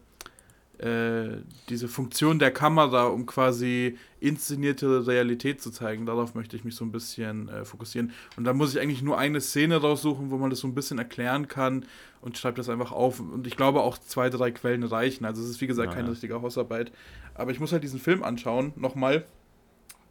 [0.79, 1.37] äh,
[1.69, 6.85] diese Funktion der Kamera, um quasi inszenierte Realität zu zeigen, darauf möchte ich mich so
[6.85, 8.11] ein bisschen äh, fokussieren.
[8.37, 10.97] Und da muss ich eigentlich nur eine Szene raussuchen, wo man das so ein bisschen
[10.97, 11.85] erklären kann
[12.21, 13.19] und schreibe das einfach auf.
[13.19, 15.25] Und ich glaube auch zwei, drei Quellen reichen.
[15.25, 16.91] Also es ist wie gesagt Ja, keine richtige Hausarbeit.
[17.35, 19.25] Aber ich muss halt diesen Film anschauen, nochmal,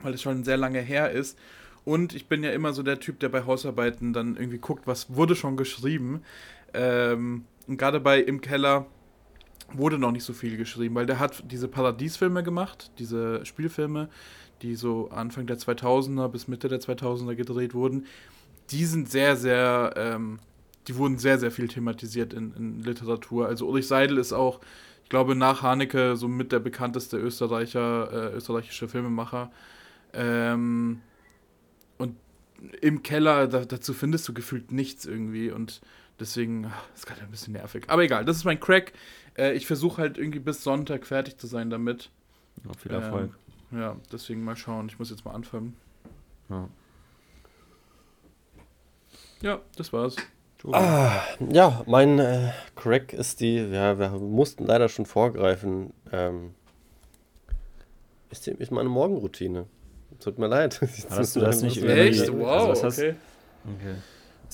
[0.02, 1.38] weil es schon sehr lange her ist.
[1.84, 5.14] Und ich bin ja immer so der Typ, der bei Hausarbeiten dann irgendwie guckt, was
[5.14, 6.22] wurde schon geschrieben.
[6.72, 8.86] Ähm, und gerade bei Im Keller
[9.72, 14.08] wurde noch nicht so viel geschrieben, weil der hat diese Paradiesfilme gemacht, diese Spielfilme,
[14.62, 18.06] die so Anfang der 2000er bis Mitte der 2000er gedreht wurden.
[18.70, 20.38] Die sind sehr, sehr, ähm,
[20.88, 23.46] die wurden sehr, sehr viel thematisiert in, in Literatur.
[23.46, 24.60] Also Ulrich Seidel ist auch,
[25.02, 29.50] ich glaube, nach Haneke so mit der bekannteste Österreicher, äh, österreichische Filmemacher.
[30.12, 31.00] Ähm,
[31.98, 32.16] und
[32.80, 35.80] im Keller, da, dazu findest du gefühlt nichts irgendwie und
[36.20, 37.84] deswegen ach, ist gerade ein bisschen nervig.
[37.88, 38.92] Aber egal, das ist mein Crack.
[39.36, 42.10] Äh, ich versuche halt irgendwie bis Sonntag fertig zu sein damit.
[42.64, 43.30] Ja, viel Erfolg.
[43.72, 44.86] Ähm, ja, deswegen mal schauen.
[44.88, 45.76] Ich muss jetzt mal anfangen.
[46.48, 46.68] Ja.
[49.42, 50.16] Ja, das war's.
[51.50, 56.54] Ja, mein äh, Crack ist die, ja, wir mussten leider schon vorgreifen, ähm,
[58.30, 59.66] ist, die, ist meine Morgenroutine.
[60.20, 60.80] Tut mir leid.
[61.10, 62.20] Hast du das nicht Echt?
[62.20, 63.14] Also Wow, was hast- okay.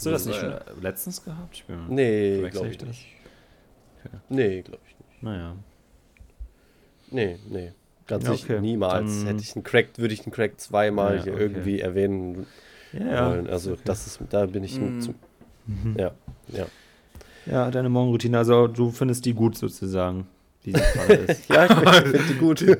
[0.07, 0.15] Okay.
[0.15, 1.55] Hast du das nicht schon letztens gehabt?
[1.57, 2.89] Ich bin Nee, glaube ich das?
[2.89, 3.07] nicht.
[4.29, 5.23] Nee, glaube ich nicht.
[5.23, 5.55] Naja.
[7.11, 7.73] Nee, nee.
[8.07, 8.61] Ganz Ja, sicher okay.
[8.61, 9.19] niemals.
[9.19, 11.43] Dann- Hätte ich einen Crack, würde ich einen Crack zweimal Ja, hier okay.
[11.43, 12.47] irgendwie erwähnen
[12.93, 13.47] Ja, wollen.
[13.49, 15.01] Also das ist, da bin ich Mm.
[15.01, 15.15] zu,
[15.67, 15.97] Mhm.
[15.99, 16.13] ja,
[16.49, 16.67] ja.
[17.47, 20.27] Ja, deine Morgenroutine, also du findest die gut sozusagen,
[20.65, 21.49] ist.
[21.49, 22.61] Ja, ich finde die gut.
[22.61, 22.77] Der,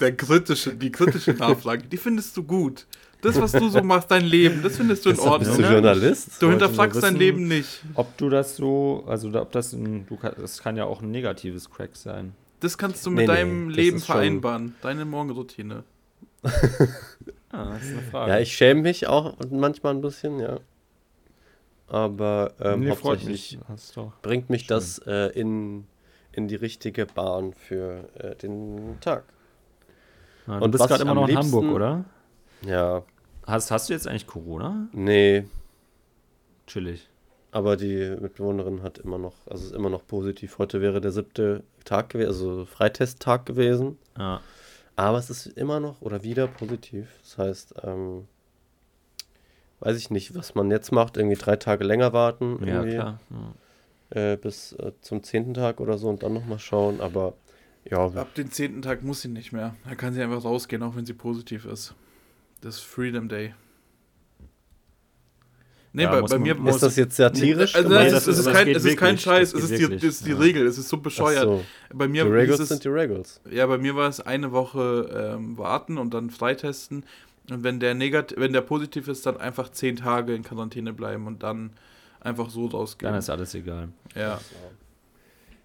[0.00, 2.86] der kritische, die kritische Nachfrage, die findest du gut.
[3.22, 5.60] Das, was du so machst, dein Leben, das findest du in Bist du Ordnung.
[5.60, 5.72] ne?
[5.72, 6.40] Journalist?
[6.40, 7.82] Du hinterfragst dein Leben nicht.
[7.94, 11.70] Ob du das so, also ob das ein, du das kann ja auch ein negatives
[11.70, 12.34] Crack sein.
[12.60, 14.74] Das kannst du mit Nee, nee, deinem das Leben vereinbaren.
[14.82, 15.84] Deine Morgenroutine.
[17.52, 18.32] Ah, das ist eine Frage.
[18.32, 20.58] Ja, ich schäme mich auch manchmal ein bisschen, ja.
[21.88, 23.96] Aber ähm, nee, hauptsächlich mich.
[24.20, 25.86] Bringt mich das äh, in,
[26.32, 29.24] in die richtige Bahn für äh, den Tag.
[30.48, 32.04] Ja, du Und bist gerade immer noch in Hamburg, oder?
[32.66, 33.02] Ja,
[33.46, 34.88] Hast, hast du jetzt eigentlich Corona?
[34.92, 35.44] nee,
[36.66, 37.08] Chillig.
[37.52, 40.58] aber die Mitbewohnerin hat immer noch, also ist immer noch positiv.
[40.58, 43.98] Heute wäre der siebte Tag gewesen, also Freitesttag gewesen.
[44.18, 44.40] Ja.
[44.96, 47.06] Aber es ist immer noch oder wieder positiv.
[47.22, 48.26] Das heißt, ähm,
[49.80, 53.20] weiß ich nicht, was man jetzt macht, irgendwie drei Tage länger warten, Ja, irgendwie, klar.
[53.30, 54.32] Ja.
[54.32, 57.00] Äh, bis äh, zum zehnten Tag oder so und dann nochmal schauen.
[57.00, 57.34] Aber
[57.88, 59.76] ja, Ab dem zehnten Tag muss sie nicht mehr.
[59.88, 61.94] Da kann sie einfach rausgehen, auch wenn sie positiv ist.
[62.60, 63.54] Das ist Freedom Day.
[65.92, 67.74] Nee, Ja, bei, bei man- mir muss Ist das jetzt satirisch?
[67.74, 69.18] Also, Nee, nein, das es, ist, es, ist das kein, es ist kein.
[69.18, 70.36] Scheiß, Das es ist die, wirklich, das ist die ja.
[70.36, 71.44] Regel, es ist so bescheuert.
[71.44, 71.64] so.
[71.94, 73.40] Bei Die mir hieß Regals es, sind die Regals.
[73.50, 77.04] ja, bei mir war es eine Woche ähm, warten und dann freitesten.
[77.50, 81.26] Und wenn der negativ, wenn der positiv ist, dann einfach zehn Tage in Quarantäne bleiben
[81.26, 81.70] und dann
[82.20, 83.10] einfach so rausgehen.
[83.12, 83.88] Dann ist alles egal.
[84.14, 84.38] ja.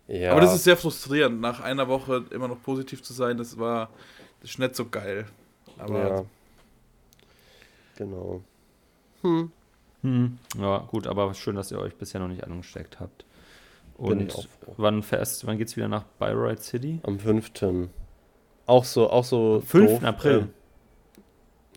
[0.08, 0.32] Ja.
[0.34, 3.38] Aber das ist sehr frustrierend, nach einer Woche immer noch positiv zu sein.
[3.38, 3.90] Das war
[4.42, 5.26] das ist nicht so geil.
[5.78, 6.26] Aber ja.
[7.98, 8.42] Genau.
[9.22, 9.52] Hm.
[10.58, 13.26] Ja, gut, aber schön, dass ihr euch bisher noch nicht angesteckt habt.
[13.98, 17.00] Und wann fährst, wann geht's wieder nach Bayreuth City?
[17.04, 17.52] Am 5.
[18.66, 19.62] Auch so, auch so.
[19.64, 19.92] 5.
[19.92, 20.50] doof, April.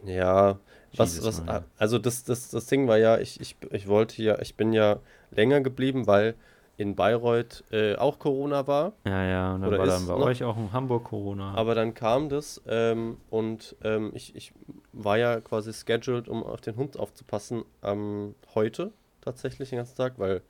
[0.02, 0.58] ähm, ja.
[0.96, 4.40] Was, Jesus, was, also das, das, das Ding war ja, ich, ich, ich wollte ja,
[4.40, 5.00] ich bin ja
[5.32, 6.34] länger geblieben, weil
[6.77, 8.93] in Bayreuth äh, auch Corona war.
[9.07, 11.55] Ja, ja, und dann Oder war dann bei noch- euch auch in Hamburg Corona.
[11.55, 14.53] Aber dann kam das ähm, und ähm, ich, ich
[14.93, 20.18] war ja quasi scheduled, um auf den Hund aufzupassen, ähm, heute tatsächlich den ganzen Tag,
[20.18, 20.43] weil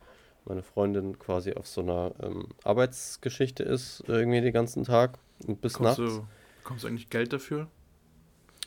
[0.46, 5.74] meine Freundin quasi auf so einer ähm, Arbeitsgeschichte ist, irgendwie den ganzen Tag und bis
[5.74, 6.14] bekommst, nachts.
[6.16, 6.26] du,
[6.62, 7.66] bekommst du eigentlich Geld dafür?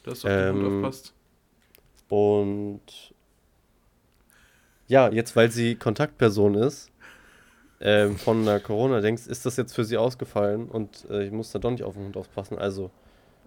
[0.03, 1.14] Dass du auf den Hund Ähm, aufpasst?
[2.10, 3.14] Und
[4.88, 6.89] ja, jetzt weil sie Kontaktperson ist
[7.80, 11.59] ähm, von einer Corona-Dings, ist das jetzt für sie ausgefallen und äh, ich muss da
[11.59, 12.57] doch nicht auf den Hund aufpassen.
[12.57, 12.91] Also,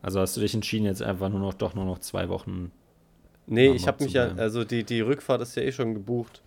[0.03, 2.71] Also hast du dich entschieden, jetzt einfach nur noch doch nur noch zwei Wochen.
[3.47, 4.37] nee, ich habe mich ja, bleiben.
[4.37, 6.43] also die, die Rückfahrt ist ja eh schon gebucht.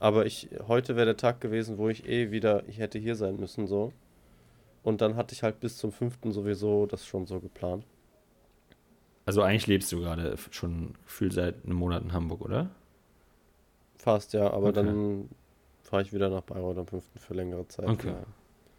[0.00, 3.36] Aber ich, heute wäre der Tag gewesen, wo ich eh wieder, ich hätte hier sein
[3.38, 3.94] müssen, so.
[4.82, 6.32] Und dann hatte ich halt bis zum 5.
[6.34, 7.86] sowieso das schon so geplant.
[9.26, 12.70] Also eigentlich lebst du gerade schon gefühlt seit einem Monat in Hamburg, oder?
[13.96, 14.72] Fast, ja, aber Okay.
[14.72, 15.28] dann
[15.84, 17.04] fahre ich wieder nach Bayreuth am 5.
[17.16, 17.88] für längere Zeit.
[17.88, 18.08] Okay.
[18.08, 18.14] Ja.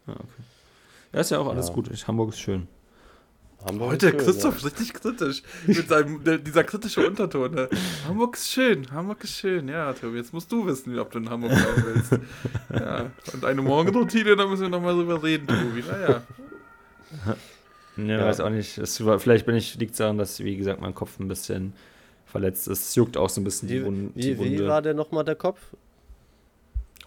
[0.07, 0.43] Ja, okay.
[1.13, 1.73] Ja, ist ja auch alles Ja.
[1.73, 1.89] gut.
[1.91, 2.67] Ich, Hamburg ist schön.
[3.65, 5.41] Hamburg Heute ist schön, Christoph richtig kritisch.
[5.65, 7.51] Mit seinem, dieser kritische Unterton.
[7.55, 7.69] Ne?
[8.07, 9.67] Hamburg ist schön, Hamburg ist schön.
[9.69, 12.19] Ja, Tobi, jetzt musst du wissen, ob du in Hamburg bleiben willst.
[12.73, 13.09] Ja.
[13.33, 15.83] Und eine Morgenroutine, da müssen wir nochmal drüber reden, Tobi.
[15.87, 16.21] Naja.
[17.95, 18.25] Ne, Ja.
[18.25, 18.77] weiß auch nicht.
[19.05, 21.73] War, vielleicht bin ich, liegt es daran, dass, wie gesagt, mein Kopf ein bisschen
[22.25, 22.89] verletzt ist.
[22.89, 24.51] Es juckt auch so ein bisschen die, Wie, Wun wie, die Wunde.
[24.51, 25.59] wie war der nochmal der Kopf?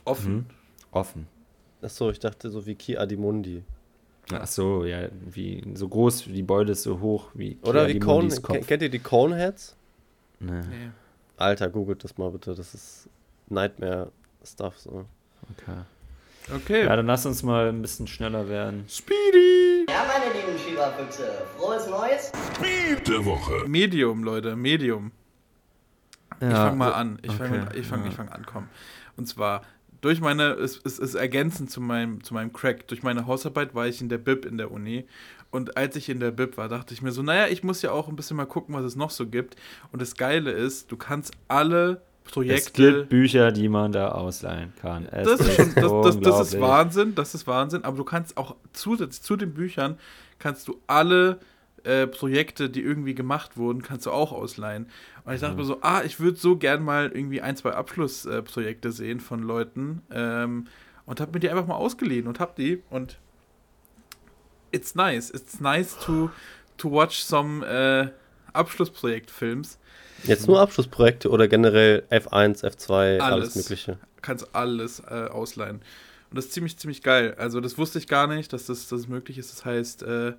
[0.08, 0.34] Offen.
[0.34, 0.46] Mhm.
[0.92, 1.26] Offen.
[1.82, 3.62] Achso, ich dachte so wie Ki Adimundi.
[4.32, 7.98] Ach so, ja, wie so groß, die Beule ist so hoch wie Oder Kia wie
[8.00, 8.58] Cone, Kopf.
[8.58, 9.74] ke- kennt ihr die Coneheads?
[10.40, 10.52] Nee.
[10.60, 10.90] Nee.
[11.36, 13.08] Alter, googelt das mal bitte, das ist
[13.48, 15.04] Nightmare-Stuff so.
[15.56, 15.76] Okay.
[16.54, 16.84] Okay.
[16.84, 18.84] Ja, dann lass uns mal ein bisschen schneller werden.
[18.88, 19.86] Speedy.
[19.88, 22.32] Ja, meine lieben Schieberfüchse, frohes Neues.
[23.06, 23.68] Der Woche.
[23.68, 25.12] Medium, Leute, Medium.
[26.40, 27.18] ich Ja, fange mal so- an.
[27.22, 28.08] Ich fange okay, ich fang, ja.
[28.08, 28.68] ich fang an, komm.
[29.16, 29.62] Und zwar,
[30.00, 33.86] durch meine, es, es ist ergänzend zu meinem, zu meinem Crack, durch meine Hausarbeit war
[33.86, 35.06] ich in der Bib in der Uni.
[35.50, 37.90] Und als ich in der Bib war, dachte ich mir so, naja, ich muss ja
[37.90, 39.56] auch ein bisschen mal gucken, was es noch so gibt.
[39.92, 42.92] Und das Geile ist, du kannst alle Es Projekte.
[42.92, 45.06] gibt Bücher, die man da ausleihen kann.
[45.06, 46.60] Es Das ist, schon, das, das, das ist.
[46.60, 49.98] Wahnsinn, das ist Wahnsinn, aber du kannst auch zusätzlich zu den Büchern,
[50.38, 51.38] kannst du alle
[51.84, 54.88] äh, Projekte, die irgendwie gemacht wurden, kannst du auch ausleihen.
[55.24, 58.88] Und ich dachte mir so, ah, ich würde so gern mal irgendwie ein, zwei Abschlussprojekte
[58.88, 60.66] äh, sehen von Leuten ähm,
[61.06, 63.18] und habe mir die einfach mal ausgeliehen und hab die und
[64.72, 66.30] it's nice, it's nice to,
[66.76, 68.08] to watch some äh,
[68.52, 69.78] Abschlussprojektfilms.
[70.24, 73.54] Jetzt nur Abschlussprojekte oder generell F1, F2, alles, Alles.
[73.56, 73.98] Mögliche.
[74.20, 75.80] kannst alles äh, ausleihen.
[76.30, 77.34] Und das ist ziemlich, ziemlich geil.
[77.38, 79.52] Also das wusste ich gar nicht, dass das, dass das möglich ist.
[79.52, 80.32] Das heißt, äh,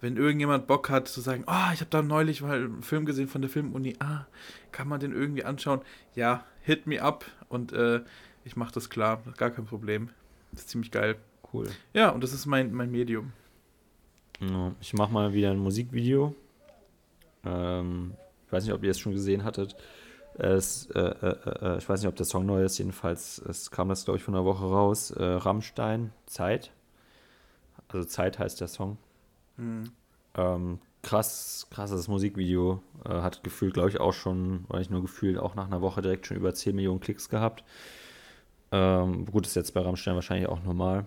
[0.00, 3.28] wenn irgendjemand Bock hat zu sagen, ah, ich habe da neulich mal einen Film gesehen
[3.28, 4.26] von der Filmuni, ah,
[4.72, 5.80] kann man den irgendwie anschauen?
[6.14, 8.00] Ja, hit me up und äh,
[8.44, 10.10] ich mache das klar, gar kein Problem.
[10.52, 11.16] Das ist ziemlich geil.
[11.52, 11.68] Cool.
[11.92, 13.32] Ja, und das ist mein, mein Medium.
[14.40, 16.34] Ja, ich mache mal wieder ein Musikvideo.
[17.44, 18.12] Ähm,
[18.46, 19.76] ich weiß nicht, ob ihr es schon gesehen hattet.
[20.34, 22.78] Es, äh, äh, äh, ich weiß nicht, ob der Song neu ist.
[22.78, 25.10] Jedenfalls es kam das, glaube ich, von einer Woche raus.
[25.10, 26.72] Äh, Rammstein, Zeit.
[27.88, 28.98] Also Zeit heißt der Song.
[29.58, 32.82] Ähm, krass, krasses Musikvideo.
[33.04, 36.02] Äh, hat gefühlt, glaube ich, auch schon, weil ich nur gefühlt, auch nach einer Woche
[36.02, 37.64] direkt schon über 10 Millionen Klicks gehabt.
[38.72, 41.06] Ähm, gut, ist jetzt bei Rammstein wahrscheinlich auch normal.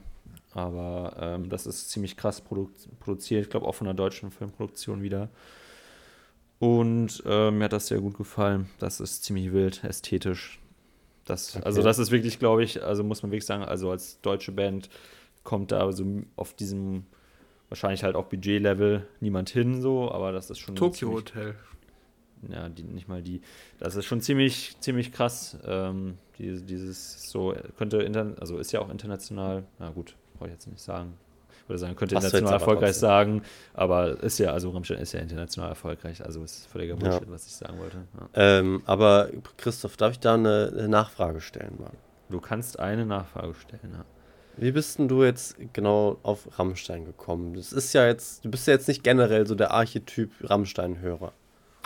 [0.53, 2.69] Aber ähm, das ist ziemlich krass produ
[2.99, 3.43] produziert.
[3.43, 5.29] Ich glaube auch von einer deutschen Filmproduktion wieder.
[6.59, 8.69] Und äh, mir hat das sehr gut gefallen.
[8.79, 10.59] Das ist ziemlich wild, ästhetisch.
[11.25, 11.87] Das, Also Okay.
[11.87, 14.89] das ist wirklich, glaube ich, also muss man wirklich sagen, also als deutsche Band
[15.43, 17.05] kommt da so auf diesem
[17.69, 21.55] wahrscheinlich halt auch Budget-Level niemand hin, so, aber das ist schon Tokyo ziemlich- Hotel.
[22.49, 23.41] ja, die, nicht mal die.
[23.79, 25.57] Das ist schon ziemlich, ziemlich krass.
[25.65, 29.63] Ähm, die, dieses so könnte intern, also ist ja auch international.
[29.77, 31.13] Na gut, brauche ich jetzt nicht sagen.
[31.67, 33.09] würde sagen, könnte Hast international erfolgreich trotzdem.
[33.09, 33.41] sagen,
[33.75, 37.53] aber ist ja, also Rammstein ist ja international erfolgreich, also ist völliger Bullshit, was ich
[37.53, 37.97] sagen wollte.
[38.17, 38.29] Ja.
[38.59, 41.91] Ähm, aber Christoph, darf ich da eine, eine Nachfrage stellen, Mann?
[42.29, 44.05] Du kannst eine Nachfrage stellen, ja.
[44.59, 47.53] Wie bist denn du jetzt genau auf Rammstein gekommen?
[47.53, 51.33] Das ist ja jetzt, du bist ja jetzt nicht generell so der Archetyp Rammstein-Hörer.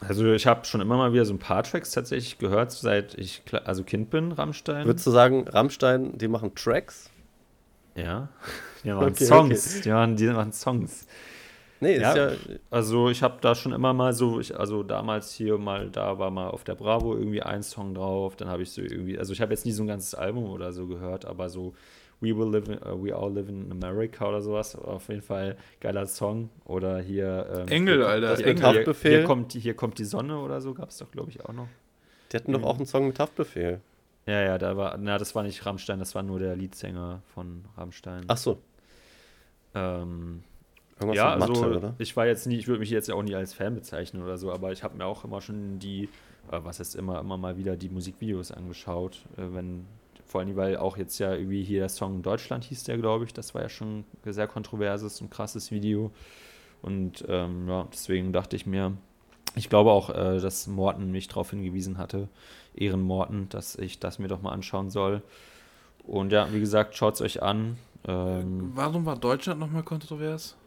[0.01, 3.43] Also ich habe schon immer mal wieder so ein paar Tracks tatsächlich gehört, seit ich
[3.63, 4.85] also Kind bin, Rammstein.
[4.85, 7.09] Würdest du sagen, Rammstein, die machen Tracks?
[7.95, 8.29] Ja.
[8.83, 9.79] Die machen Okay, Songs.
[9.79, 11.07] Die, machen, die machen Songs.
[11.79, 15.31] Nee, Ja, ist ja, Also ich habe da schon immer mal so, ich, also damals
[15.31, 18.71] hier mal, da war mal auf der Bravo irgendwie ein Song drauf, dann habe ich
[18.71, 21.49] so irgendwie, also ich habe jetzt nie so ein ganzes Album oder so gehört, aber
[21.49, 21.73] so
[22.21, 25.57] We Will Live in, uh, We All Live in America oder sowas, auf jeden Fall
[25.81, 26.49] geiler Song.
[26.65, 28.55] Oder hier ähm, Engel, hier, Alter, das Engel.
[28.57, 29.11] Hier, Haftbefehl.
[29.17, 31.53] hier, kommt, die- hier kommt die Sonne oder so, gab es doch, glaube ich, auch
[31.53, 31.67] noch.
[32.31, 33.81] die hatten doch auch einen Song mit Haftbefehl.
[34.25, 37.65] Ja, ja, da war, na, das war nicht Rammstein, das war nur der Leadsänger von
[37.77, 38.23] Rammstein.
[38.27, 38.57] Ach so,
[39.75, 40.43] Ähm,
[40.99, 41.95] irgendwas ja, Mathe, also oder?
[41.97, 44.51] ich war jetzt nie, ich würde mich jetzt auch nie als Fan bezeichnen oder so,
[44.51, 46.03] aber ich habe mir auch immer schon die,
[46.51, 49.85] äh, was heißt immer, immer mal wieder die Musikvideos angeschaut, äh, wenn,
[50.33, 53.33] vor allem, weil auch jetzt ja irgendwie hier der Song Deutschland hieß der, glaube ich,
[53.33, 56.11] das war ja schon ein sehr kontroverses und krasses Video
[56.81, 58.97] und ähm, ja, deswegen dachte ich mir,
[59.53, 62.29] ich glaube auch, äh, dass Morten mich darauf hingewiesen hatte,
[62.73, 65.21] Ehren Morten, dass ich das mir doch mal anschauen soll.
[66.03, 67.77] Und ja, wie gesagt, schaut es euch an.
[68.07, 70.57] Ähm, Warum war Deutschland nochmal kontrovers?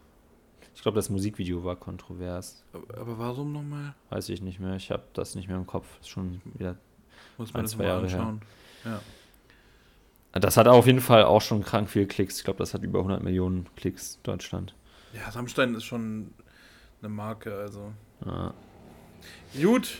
[0.73, 2.63] ich glaube, das Musikvideo war kontrovers.
[2.71, 3.95] Aber aber warum nochmal?
[4.11, 4.75] Weiß ich nicht mehr.
[4.75, 5.87] Ich habe das nicht mehr im Kopf.
[5.99, 6.77] Ist schon wieder.
[7.37, 8.19] Muss man Ein, das zwei mal Jahre her.
[8.19, 8.41] anschauen.
[8.85, 9.01] Ja.
[10.39, 12.37] Das hat auf jeden Fall auch schon krank viele Klicks.
[12.37, 14.73] Ich glaube, das hat über 100 Millionen Klicks Deutschland.
[15.13, 16.33] ja, Rammstein ist schon
[17.01, 17.91] eine Marke, also.
[18.25, 18.53] Ja.
[19.61, 19.99] Gut.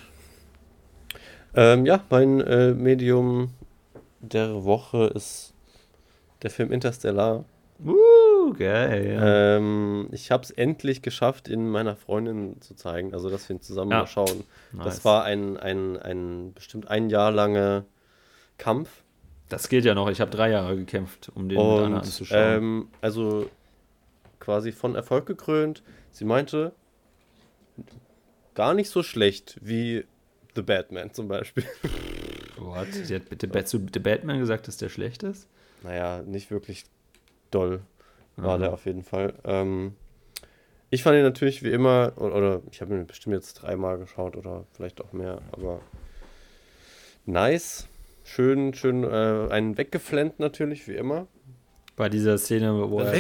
[1.56, 3.52] Ähm, ja, mein äh, Medium
[4.20, 5.54] der Woche ist
[6.42, 7.46] der Film Interstellar.
[7.84, 9.14] Uh, geil.
[9.14, 9.58] Ja.
[9.58, 13.62] Ähm, ich habe es endlich geschafft, ihn meiner Freundin zu zeigen, also dass wir ihn
[13.62, 14.00] zusammen Ja.
[14.00, 14.44] mal schauen.
[14.72, 14.86] Nice.
[14.86, 17.86] Das war ein, ein, ein bestimmt ein Jahr langer
[18.58, 18.90] Kampf.
[19.50, 20.10] Das geht ja noch.
[20.10, 22.40] Ich habe drei Jahre gekämpft, um den Und anzuschauen.
[22.58, 23.50] ähm, also
[24.40, 25.84] quasi von Erfolg gekrönt.
[26.12, 26.74] Sie meinte,
[28.56, 30.06] gar nicht so schlecht wie
[30.56, 31.64] The Batman zum Beispiel.
[32.58, 32.88] What?
[32.92, 35.48] Sie hat bitte zu The Batman gesagt, dass der schlecht ist?
[35.84, 36.86] naja, nicht wirklich
[37.52, 37.82] doll
[38.36, 38.62] war Mhm.
[38.62, 39.34] der auf jeden Fall.
[39.46, 39.96] Ähm,
[40.90, 44.36] ich fand ihn natürlich wie immer, oder, oder ich habe ihn bestimmt jetzt dreimal geschaut
[44.36, 45.82] oder vielleicht auch mehr, aber
[47.26, 47.88] nice.
[48.28, 49.08] Schön, schön äh,
[49.50, 51.28] einen weggeflennt natürlich, wie immer.
[51.96, 53.14] Bei dieser Szene, wo er,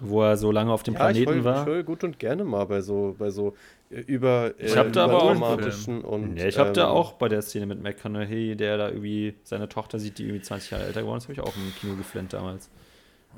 [0.00, 1.62] wo er so lange auf dem Ja, ich Planeten heul, war.
[1.62, 3.54] ich heul gut und gerne mal bei so, bei so
[3.88, 6.36] äh, über, Ich hab da aber auch- überdramatischen und.
[6.36, 9.68] Ja, ich habe da ähm, auch bei der Szene mit McConaughey, der da irgendwie seine
[9.68, 12.32] Tochter sieht, die irgendwie 20 Jahre älter geworden ist, habe ich auch im Kino geflennt
[12.32, 12.68] damals.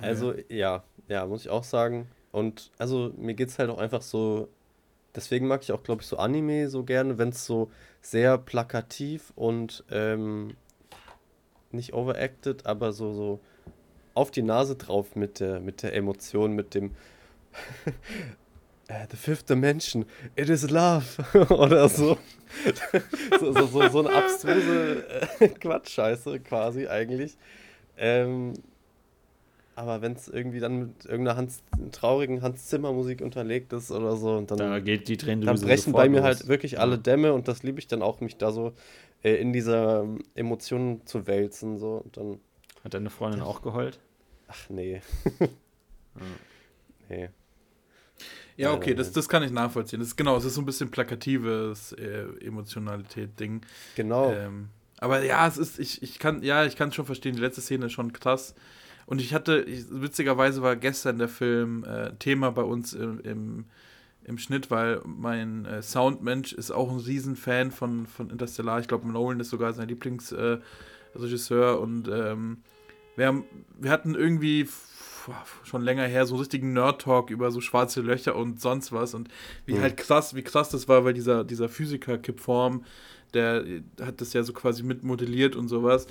[0.01, 2.09] Also, ja, ja, muss ich auch sagen.
[2.33, 4.49] Und also, mir geht es halt auch einfach so.
[5.15, 7.71] Deswegen mag ich auch, glaube ich, so Anime so gerne, wenn es so
[8.01, 10.55] sehr plakativ und ähm,
[11.73, 13.41] nicht overacted, aber so, so
[14.15, 16.95] auf die Nase drauf mit der, mit der Emotion, mit dem
[18.89, 20.05] äh, The Fifth Dimension,
[20.37, 21.05] it is love
[21.55, 22.19] oder so.
[23.39, 25.05] so, so, so, so eine abstruse
[25.41, 27.37] äh, Quatschscheiße quasi eigentlich.
[27.97, 28.55] Ähm,
[29.79, 31.63] aber wenn es irgendwie dann mit irgendeiner Hans,
[31.93, 35.93] traurigen Hans Zimmer Musik unterlegt ist oder so, und dann, Da geht die dann brechen
[35.93, 36.25] bei mir los.
[36.25, 36.99] halt wirklich alle.
[36.99, 38.73] Dämme und das liebe ich dann auch, mich da so
[39.23, 41.79] äh, in dieser ähm, Emotion zu wälzen.
[41.79, 42.03] So.
[42.05, 42.41] Und dann,
[42.83, 44.01] Hat deine Freundin auch geheult?
[44.49, 45.01] ach nee.
[47.09, 47.29] nee.
[48.57, 50.01] Ja, okay, das, das kann ich nachvollziehen.
[50.01, 53.61] Das ist genau, es ist so ein bisschen plakatives äh, Emotionalität-Ding.
[53.95, 54.33] Genau.
[54.33, 57.61] Ähm, aber ja, es ist, ich, ich kann, ja, ich kann schon verstehen, die letzte
[57.61, 58.57] Szene ist schon krass.
[59.09, 63.65] Und ich hatte, ich, witzigerweise war gestern der Film äh, Thema bei uns im, im,
[64.23, 68.81] im Schnitt, weil mein äh, Soundmensch ist auch ein Riesenfan von, von Interstellar.
[68.81, 72.59] Ich glaube, Nolan ist sogar sein Lieblingsregisseur äh, und ähm,
[73.17, 73.45] wir, haben,
[73.79, 74.69] wir hatten irgendwie
[75.65, 79.29] schon länger her so richtigen Nerd-Talk über so schwarze Löcher und sonst was und
[79.65, 79.81] wie Mhm.
[79.81, 82.85] halt krass, wie krass das war, weil dieser, dieser Physiker Kip Form,
[83.33, 83.65] der
[84.03, 86.07] hat das ja so quasi mitmodelliert und sowas.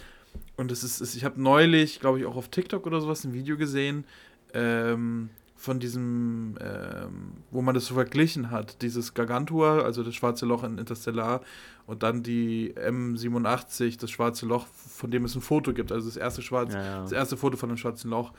[0.55, 3.33] Und das ist, ist ich habe neulich, glaube ich, auch auf TikTok oder sowas ein
[3.33, 4.05] Video gesehen,
[4.53, 10.45] ähm, von diesem, ähm, wo man das so verglichen hat, dieses Gargantua, also das schwarze
[10.45, 11.41] Loch in Interstellar,
[11.88, 16.17] und dann die M87, das schwarze Loch, von dem es ein Foto gibt, also das
[16.17, 17.01] erste schwarze, Ja, ja.
[17.01, 18.33] das erste Foto von dem schwarzen Loch.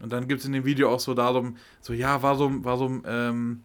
[0.00, 3.62] Und dann gibt es in dem Video auch so darum, so ja, warum, warum, ähm,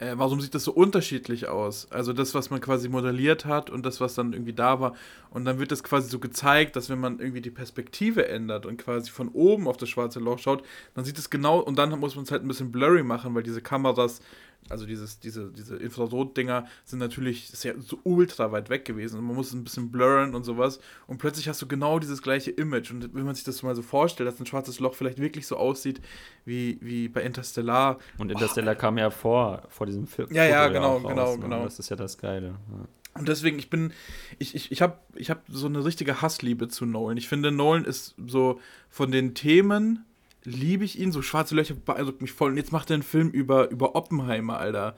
[0.00, 1.86] äh, warum sieht das so unterschiedlich aus?
[1.90, 4.94] Also das, was man quasi modelliert hat und das, was dann irgendwie da war.
[5.28, 8.78] Und dann wird das quasi so gezeigt, dass wenn man irgendwie die Perspektive ändert und
[8.78, 12.16] quasi von oben auf das schwarze Loch schaut, dann sieht es genau, und dann muss
[12.16, 14.20] man es halt ein bisschen blurry machen, weil diese Kameras
[14.68, 19.36] also dieses, diese, diese Infrarot-Dinger sind natürlich sehr so ultra weit weg gewesen und man
[19.36, 22.90] muss es ein bisschen blurren und sowas und plötzlich hast du genau dieses gleiche Image
[22.90, 25.56] und wenn man sich das mal so vorstellt, dass ein schwarzes Loch vielleicht wirklich so
[25.56, 26.00] aussieht
[26.44, 27.98] wie, wie bei Interstellar.
[28.18, 30.28] Und Interstellar oh, kam ja vor, vor diesem Film.
[30.32, 31.42] Ja, ja, genau, raus, genau, ne?
[31.42, 31.64] genau.
[31.64, 32.58] Das ist ja das Geile.
[32.70, 32.88] Ja.
[33.18, 33.92] Und deswegen, ich bin,
[34.38, 37.16] ich, ich, ich habe ich hab so eine richtige Hassliebe zu Nolan.
[37.16, 40.04] Ich finde, Nolan ist so von den Themen
[40.44, 41.12] liebe ich ihn.
[41.12, 42.50] So schwarze Löcher beeindruckt mich voll.
[42.50, 44.94] Und jetzt macht er einen Film über, über Oppenheimer, Alter.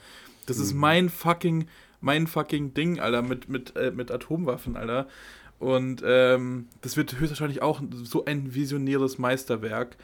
[0.47, 0.63] Das mhm.
[0.63, 1.67] ist mein fucking,
[2.01, 5.07] mein fucking Ding, Alter, mit, mit, äh, mit Atomwaffen, Alter.
[5.59, 9.97] Und ähm, das wird höchstwahrscheinlich auch so ein visionäres Meisterwerk.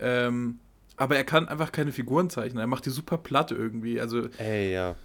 [0.00, 0.58] Ähm,
[0.96, 2.58] aber er kann einfach keine Figuren zeichnen.
[2.58, 4.00] Er macht die super platt irgendwie.
[4.00, 4.96] Also, Ey, ja.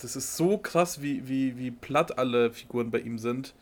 [0.00, 3.54] Das ist so krass, wie, wie, wie platt alle Figuren bei ihm sind.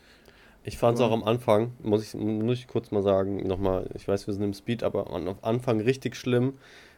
[0.66, 4.08] Ich fand es auch am Anfang, muss ich, muss ich kurz mal sagen, nochmal, ich
[4.08, 6.54] weiß, wir sind im Speed, aber am Anfang richtig schlimm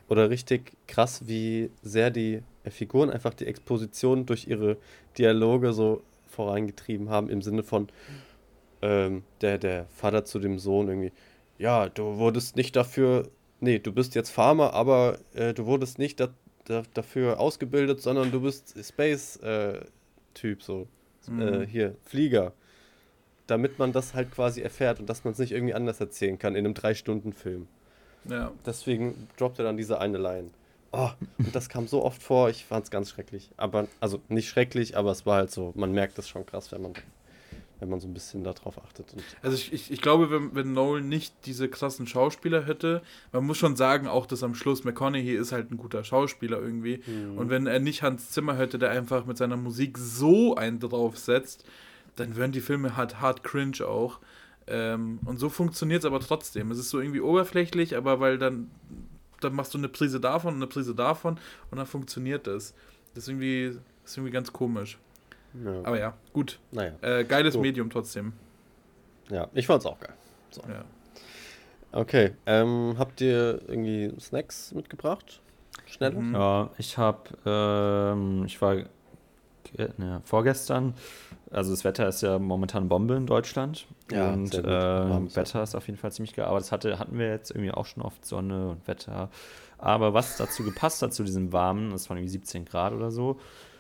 [0.09, 4.77] oder richtig krass, wie sehr die Figuren einfach die Exposition durch ihre
[5.19, 7.89] Dialoge so vorangetrieben haben, im Sinne von
[8.83, 11.12] ähm, der, der Vater zu dem Sohn irgendwie,
[11.59, 16.21] ja, du wurdest nicht dafür, nee, du bist jetzt Farmer, aber äh, du wurdest nicht
[16.21, 16.29] da,
[16.67, 20.87] da, dafür ausgebildet, sondern du bist Space-Typ, äh, so,
[21.27, 21.43] mhm.
[21.43, 22.53] äh, hier, Flieger
[23.47, 26.55] damit man das halt quasi erfährt und dass man es nicht irgendwie anders erzählen kann
[26.55, 27.68] in einem Drei-Stunden-Film.
[28.28, 28.53] Ja.
[28.64, 30.51] Deswegen droppt er dann diese eine Line.
[30.92, 33.51] Oh, und das kam so oft vor, ich fand es ganz schrecklich.
[33.57, 36.80] Aber, also nicht schrecklich, aber es war halt so, man merkt das schon krass, wenn
[36.80, 36.94] man,
[37.80, 39.14] wenn man so ein bisschen darauf achtet.
[39.42, 43.59] also ich, ich, ich glaube, wenn, wenn Nolan nicht diese krassen Schauspieler hätte, man muss
[43.59, 47.03] schon sagen, auch dass am Schluss McConaughey ist halt ein guter Schauspieler irgendwie.
[47.07, 47.36] Mhm.
[47.36, 51.64] Und wenn er nicht Hans Zimmer hätte, der einfach mit seiner Musik so einen draufsetzt,
[52.17, 54.21] dann werden die Filme halt hart cringe auch.
[54.67, 56.71] Ähm, und so funktioniert es aber trotzdem.
[56.71, 58.71] Es ist so irgendwie oberflächlich, aber weil dann,
[59.41, 61.39] dann machst du eine Prise davon und eine Prise davon
[61.71, 62.75] und dann funktioniert das.
[63.14, 64.99] Das ist irgendwie, das ist irgendwie ganz komisch.
[65.64, 65.79] Ja.
[65.85, 66.59] Aber ja, gut.
[66.73, 66.93] Naja.
[67.01, 67.61] Äh, geiles so.
[67.61, 68.33] Medium trotzdem.
[69.31, 70.14] Ja, ich fand's auch geil.
[70.51, 70.62] So.
[70.62, 70.85] Ja.
[71.93, 75.41] Okay, ähm, habt ihr irgendwie Snacks mitgebracht?
[75.87, 76.12] Schnell?
[76.12, 76.35] Mhm.
[76.35, 78.75] Ja, ich hab, ähm, ich war
[79.97, 80.95] ne, vorgestern
[81.51, 83.86] also das Wetter ist ja momentan Bombe in Deutschland.
[84.11, 86.47] Ja, und äh, Wetter ist auf jeden Fall ziemlich geil.
[86.47, 89.30] Aber das hatte, hatten wir jetzt irgendwie auch schon oft Sonne und Wetter.
[89.78, 93.38] Aber was dazu gepasst hat, zu diesem warmen, das waren irgendwie 17 Grad oder so.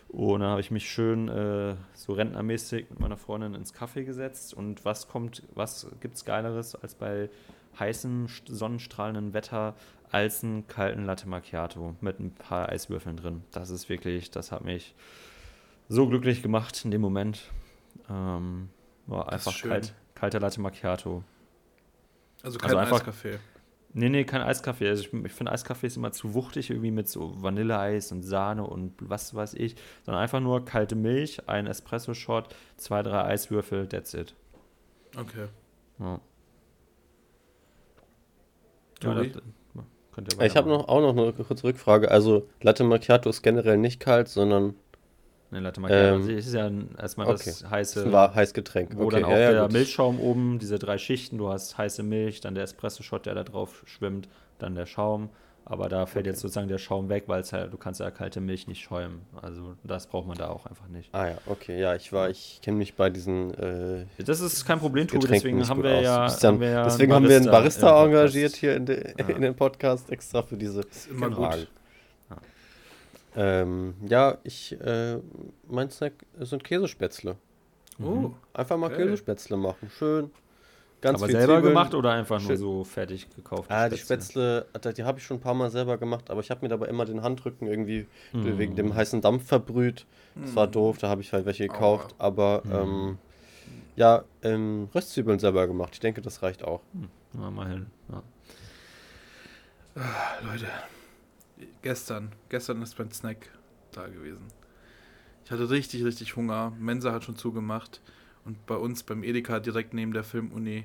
[0.08, 4.54] Und dann habe ich mich schön äh, so rentnermäßig mit meiner Freundin ins Kaffee gesetzt.
[4.54, 7.28] Und was kommt, was gibt's Geileres als bei
[7.78, 9.74] heißem, sonnenstrahlenden Wetter
[10.10, 13.42] als einen kalten Latte Macchiato mit ein paar Eiswürfeln drin.
[13.50, 14.94] Das ist wirklich, das hat mich
[15.88, 17.50] so glücklich gemacht in dem Moment.
[18.10, 18.68] Ähm,
[19.06, 21.22] war einfach kalt, kalter Latte Macchiato.
[22.42, 23.38] Also kein also einfach, Eiskaffee.
[23.92, 24.88] Nee, nee, kein Eiskaffee.
[24.88, 28.64] Also ich, ich finde Eiskaffee ist immer zu wuchtig, irgendwie mit so Vanilleeis und Sahne
[28.64, 29.76] und was weiß ich.
[30.04, 34.34] Sondern einfach nur kalte Milch, ein Espresso-Shot, zwei, drei Eiswürfel, that's it.
[35.16, 35.46] Okay.
[35.98, 36.20] Ja.
[39.02, 39.26] Ja, das,
[40.40, 42.10] ich habe noch, auch noch eine kurze Rückfrage.
[42.10, 44.74] Also Latte Macchiato ist generell nicht kalt, sondern
[45.56, 47.42] eine Latte Macchiato ähm, ist ja erstmal okay.
[47.46, 48.04] das heiße.
[48.04, 48.96] Das war heiß Getränk.
[48.96, 49.16] Wo okay.
[49.16, 49.72] dann auch ja, ja, der gut.
[49.72, 53.82] Milchschaum oben, diese drei Schichten, du hast heiße Milch, dann der Espresso-Shot, der da drauf
[53.86, 54.28] schwimmt,
[54.58, 55.30] dann der Schaum.
[55.68, 56.30] Aber da fällt okay.
[56.30, 59.22] jetzt sozusagen der Schaum weg, weil halt, du kannst ja kalte Milch nicht schäumen.
[59.42, 61.12] Also das braucht man da auch einfach nicht.
[61.12, 63.52] Ah ja, okay, ja, ich war, ich kenne mich bei diesen.
[63.54, 65.26] Äh, das ist kein Problem, Tobi.
[65.26, 66.84] Deswegen haben wir, ja, dann, haben wir ja.
[66.84, 69.26] Deswegen haben wir einen Barista engagiert hier in, de, ja.
[69.26, 70.82] in den Podcast extra für diese.
[70.82, 71.58] Das ist immer Fragen.
[71.62, 71.68] gut.
[73.36, 75.18] Ähm, ja, ich, äh,
[75.68, 77.36] mein Snack sind Käsespätzle.
[78.00, 78.02] Oh.
[78.02, 78.34] Mhm.
[78.54, 79.04] Einfach mal okay.
[79.04, 79.90] Käsespätzle machen.
[79.90, 80.30] Schön.
[81.02, 81.74] Ganz aber selber Zwiebeln.
[81.74, 83.70] gemacht oder einfach nur so fertig gekauft?
[83.70, 86.50] Ah, die Spätzle, die, die habe ich schon ein paar Mal selber gemacht, aber ich
[86.50, 88.58] habe mir dabei immer den Handrücken irgendwie mm.
[88.58, 90.06] wegen dem heißen Dampf verbrüht.
[90.34, 90.56] Das mm.
[90.56, 92.14] war doof, da habe ich halt welche gekauft.
[92.18, 92.22] Oh.
[92.22, 92.72] Aber mm.
[92.72, 93.18] ähm,
[93.94, 95.90] ja, ähm, Röstzwiebeln selber gemacht.
[95.92, 96.80] Ich denke, das reicht auch.
[97.34, 97.86] Ja, mal hin.
[98.10, 98.22] Ja.
[99.96, 100.66] Ah, Leute,
[101.86, 102.32] Gestern.
[102.48, 103.48] Gestern ist mein Snack
[103.92, 104.48] da gewesen.
[105.44, 106.72] Ich hatte richtig, richtig Hunger.
[106.80, 108.00] Mensa hat schon zugemacht.
[108.44, 110.84] Und bei uns beim Edeka direkt neben der Filmuni.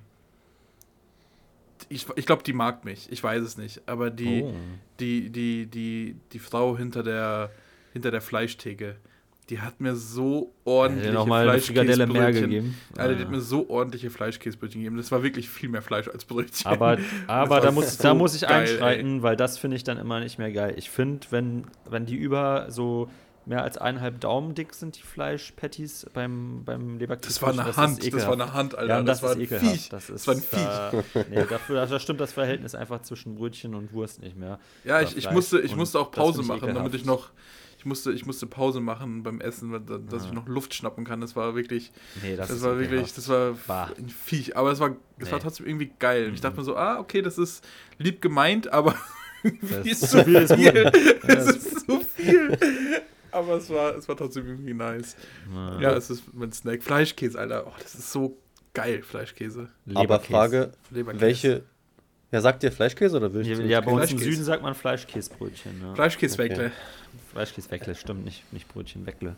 [1.89, 3.11] Ich, ich glaube, die mag mich.
[3.11, 3.81] Ich weiß es nicht.
[3.87, 4.53] Aber die, oh.
[4.99, 7.49] die, die, die, die Frau hinter der,
[7.93, 8.97] hinter der Fleischtheke,
[9.51, 12.75] die hat mir so ordentliche ja, Fleischkäsebrötchen.
[12.95, 14.95] Alter, die hat mir so ordentliche Fleischkäsebrötchen gegeben.
[14.95, 16.71] Das war wirklich viel mehr Fleisch als Brötchen.
[16.71, 16.97] Aber,
[17.27, 19.23] aber da, muss, so da muss ich geil, einschreiten, ey.
[19.23, 20.73] weil das finde ich dann immer nicht mehr geil.
[20.77, 23.09] Ich finde, wenn, wenn die über so
[23.45, 27.27] mehr als eineinhalb Daumen dick sind die Fleischpatties beim, beim Leberkäse.
[27.27, 28.99] Das war eine ist Hand, das war eine Hand, Alter.
[28.99, 29.69] Ja, das, das war ein ekelhaft.
[29.69, 29.89] Viech.
[29.89, 31.13] Das, ist, Das war ein Viech.
[31.13, 34.59] Da, nee, dafür, da stimmt das Verhältnis einfach zwischen Brötchen und Wurst nicht mehr.
[34.85, 37.31] Ja, ich, ich, musste, ich musste auch das Pause machen, damit ich noch.
[37.81, 40.27] Ich musste, ich musste Pause machen beim Essen, weil dass Ah.
[40.27, 41.19] ich noch Luft schnappen kann.
[41.19, 41.91] Das war wirklich.
[42.21, 43.11] Nee, das, Das, ist war wirklich.
[43.15, 43.89] Das war Bah.
[43.97, 44.55] ein Viech.
[44.55, 45.43] Aber es war, es war Nee.
[45.43, 46.27] trotzdem irgendwie geil.
[46.27, 47.65] Und ich dachte mir so, ah, okay, das ist
[47.97, 48.93] lieb gemeint, aber
[49.43, 50.35] wie ist zu viel.
[51.23, 52.55] Es ist so viel.
[53.31, 55.15] Aber es war, es war trotzdem irgendwie nice.
[55.79, 56.83] Ja, es ist mein Snack.
[56.83, 57.65] Fleischkäse, Alter.
[57.65, 58.37] Oh, das ist so
[58.75, 59.69] geil, Fleischkäse.
[59.95, 60.19] Aber.
[60.19, 61.21] Frage, Leberkäse.
[61.21, 61.63] welche.
[62.31, 63.63] Ja, sagt ihr Fleischkäse oder Wildkäse?
[63.63, 64.17] Ja, ja, bei uns im.
[64.19, 65.81] Süden sagt man Fleischkäsebrötchen.
[65.81, 65.95] Ja.
[65.95, 66.67] Fleischkäse-Weckle.
[66.67, 66.71] Okay.
[67.31, 69.35] Fleischkäseweckle, stimmt nicht, nicht Brötchen, Weckle.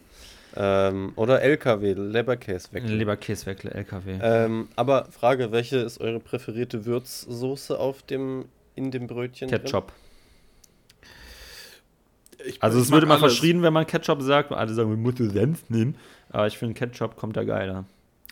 [0.55, 2.84] Ähm, oder LKW, Leberkäse weg.
[2.86, 4.19] Leberkäseweckle, LKW.
[4.21, 8.45] Ähm, aber Frage, welche ist eure präferierte Würzsoße auf dem,
[8.76, 9.49] in dem Brötchen?
[9.49, 9.91] Ketchup.
[12.45, 13.34] Ich- Also ich es wird mag immer alles.
[13.34, 14.51] verschrien, wenn man Ketchup sagt.
[14.51, 15.95] Alle sagen, man muss Senf nehmen.
[16.30, 17.86] Aber ich finde, Ketchup kommt da geiler.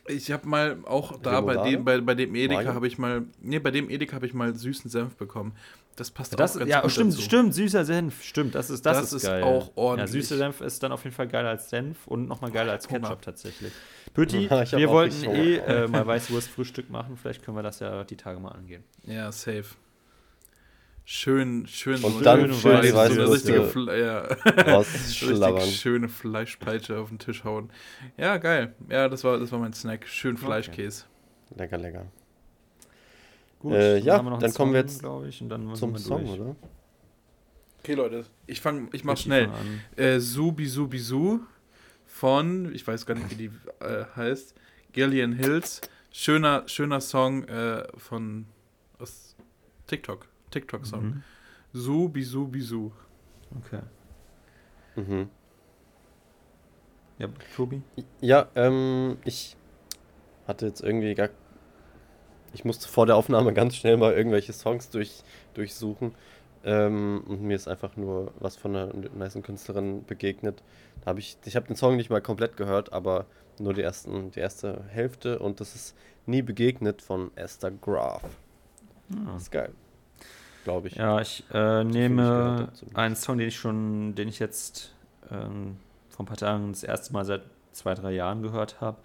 [0.08, 3.60] Ich habe mal auch da bei dem, bei, bei dem Edeka habe ich mal, nee,
[3.60, 5.54] bei dem Edeka habe ich mal süßen Senf bekommen.
[6.02, 7.22] Das passt Das, auch ganz ja, gut stimmt, dazu.
[7.22, 9.44] stimmt, süßer Senf, stimmt, das ist, das, Das ist ist geil.
[9.44, 10.16] auch ordentlich.
[10.16, 12.90] Ja, süßer Senf ist dann auf jeden Fall geiler als Senf und nochmal geiler als
[12.90, 13.02] Hunger.
[13.02, 13.72] Ketchup tatsächlich.
[14.16, 15.68] Pötti, Ja, ich hab wir wollten eh Hunger.
[15.68, 18.84] äh, mal Weißwurst-Frühstück machen, vielleicht können wir das ja die Tage mal angehen.
[19.04, 19.66] Ja, safe.
[21.06, 22.04] Schön, schön.
[22.04, 24.22] Und so dann schön die so richtige, Fle ja,
[24.80, 27.70] richtig schöne Fleischpeitsche auf den Tisch hauen.
[28.18, 28.74] Ja, geil.
[28.90, 30.08] Ja, das war, das war mein Snack.
[30.08, 31.04] Schön Fleischkäse.
[31.56, 32.08] Lecker, lecker.
[33.62, 35.50] Gut, Äh, ja, haben wir noch einen dann kommen wir Song, jetzt glaub ich, und
[35.50, 36.56] dann Zum wir Song, oder?
[37.80, 39.50] Okay, Leute, ich fang, ich mach Pötti, schnell.
[39.96, 41.40] Äh, Subi Subi Su
[42.06, 44.56] von, ich weiß gar nicht, wie die äh, heißt,
[44.92, 45.82] Gillian Hills.
[46.12, 48.46] Schöner, schöner Song äh, von
[49.00, 49.36] aus
[49.88, 50.28] TikTok.
[50.52, 51.04] TikTok-Song.
[51.06, 51.24] Mhm.
[51.74, 52.92] Subi Subi Su.
[53.66, 53.82] Okay.
[54.96, 55.30] Mhm.
[57.22, 57.82] Ja, Tobi?
[58.20, 59.56] Ja, ähm, ich
[60.48, 61.30] hatte jetzt irgendwie gar.
[62.54, 65.24] Ich musste vor der Aufnahme ganz schnell mal irgendwelche Songs durch,
[65.54, 66.14] durchsuchen.
[66.64, 70.62] Ähm, und mir ist einfach nur was von einer nice Künstlerin begegnet.
[71.02, 73.26] Da hab ich ich habe den Song nicht mal komplett gehört, aber
[73.60, 75.40] nur die, ersten, die erste Hälfte.
[75.40, 75.96] Und das ist
[76.28, 78.24] Nie begegnet von Esther Graf.
[79.12, 79.34] Ah.
[79.34, 79.72] Das ist geil.
[80.64, 80.96] Glaube ich.
[80.96, 82.96] Ja, ich äh, nehme zumindest.
[82.96, 84.94] einen Song, den ich schon, den ich jetzt
[85.32, 85.78] ähm,
[86.10, 87.42] vor ein paar Tagen das erste Mal seit
[87.72, 88.98] zwei, drei Jahren gehört habe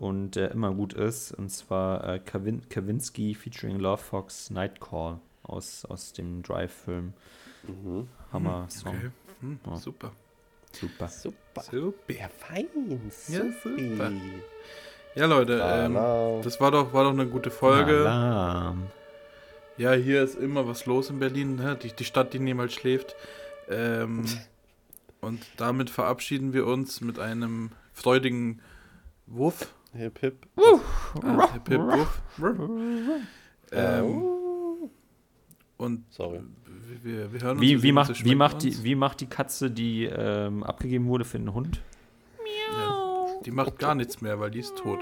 [0.00, 1.30] und der immer gut ist.
[1.32, 7.12] Und zwar äh, Kawin Kavinsky featuring Love Fox Nightcall aus, aus dem Drive-Film.
[7.68, 8.08] Mhm.
[8.32, 8.96] Hammer-Song.
[8.96, 9.10] Okay.
[9.40, 9.76] Hm, Ja.
[9.76, 10.12] Super.
[10.72, 11.08] Super.
[11.08, 11.62] Super.
[11.62, 12.12] Super.
[12.12, 12.66] Ja, fein.
[13.28, 13.90] Ja, Supi.
[13.90, 14.12] super.
[15.16, 15.94] Ja, Leute, ähm,
[16.42, 18.00] das war doch, war doch eine gute Folge.
[18.00, 18.84] Alarm.
[19.76, 21.76] Ja, hier ist immer was los in Berlin, ne?
[21.82, 23.16] die, die Stadt, die niemals schläft.
[23.68, 24.24] Ähm,
[25.20, 28.60] und damit verabschieden wir uns mit einem freudigen
[29.26, 29.74] Wuff.
[29.92, 30.46] Hip, hip.
[30.56, 32.22] Ah, hip, hip, Wuff.
[33.72, 34.22] Ähm,
[35.76, 36.40] und Sorry.
[37.02, 37.60] wir, wir hören uns.
[37.60, 38.62] Wie, wir wie, uns, macht, wie, macht uns.
[38.62, 41.80] die, wie macht die Katze, die ähm, abgegeben wurde für den Hund?
[42.72, 45.00] Ja, die macht gar nichts mehr, weil die ist tot.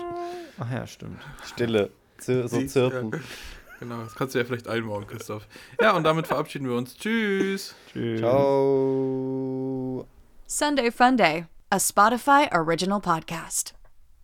[0.58, 1.20] Ach ja, stimmt.
[1.44, 1.90] Stille.
[2.18, 3.10] Zir so Sie- zirpen.
[3.12, 3.18] Ja,
[3.80, 5.46] genau, das kannst du ja vielleicht einbauen, Christoph.
[5.80, 6.96] Ja, und damit verabschieden wir uns.
[6.96, 7.74] Tschüss.
[7.92, 8.20] Tschüss.
[8.20, 10.06] Ciao.
[10.46, 13.74] Sunday Fun Day, a Spotify original podcast.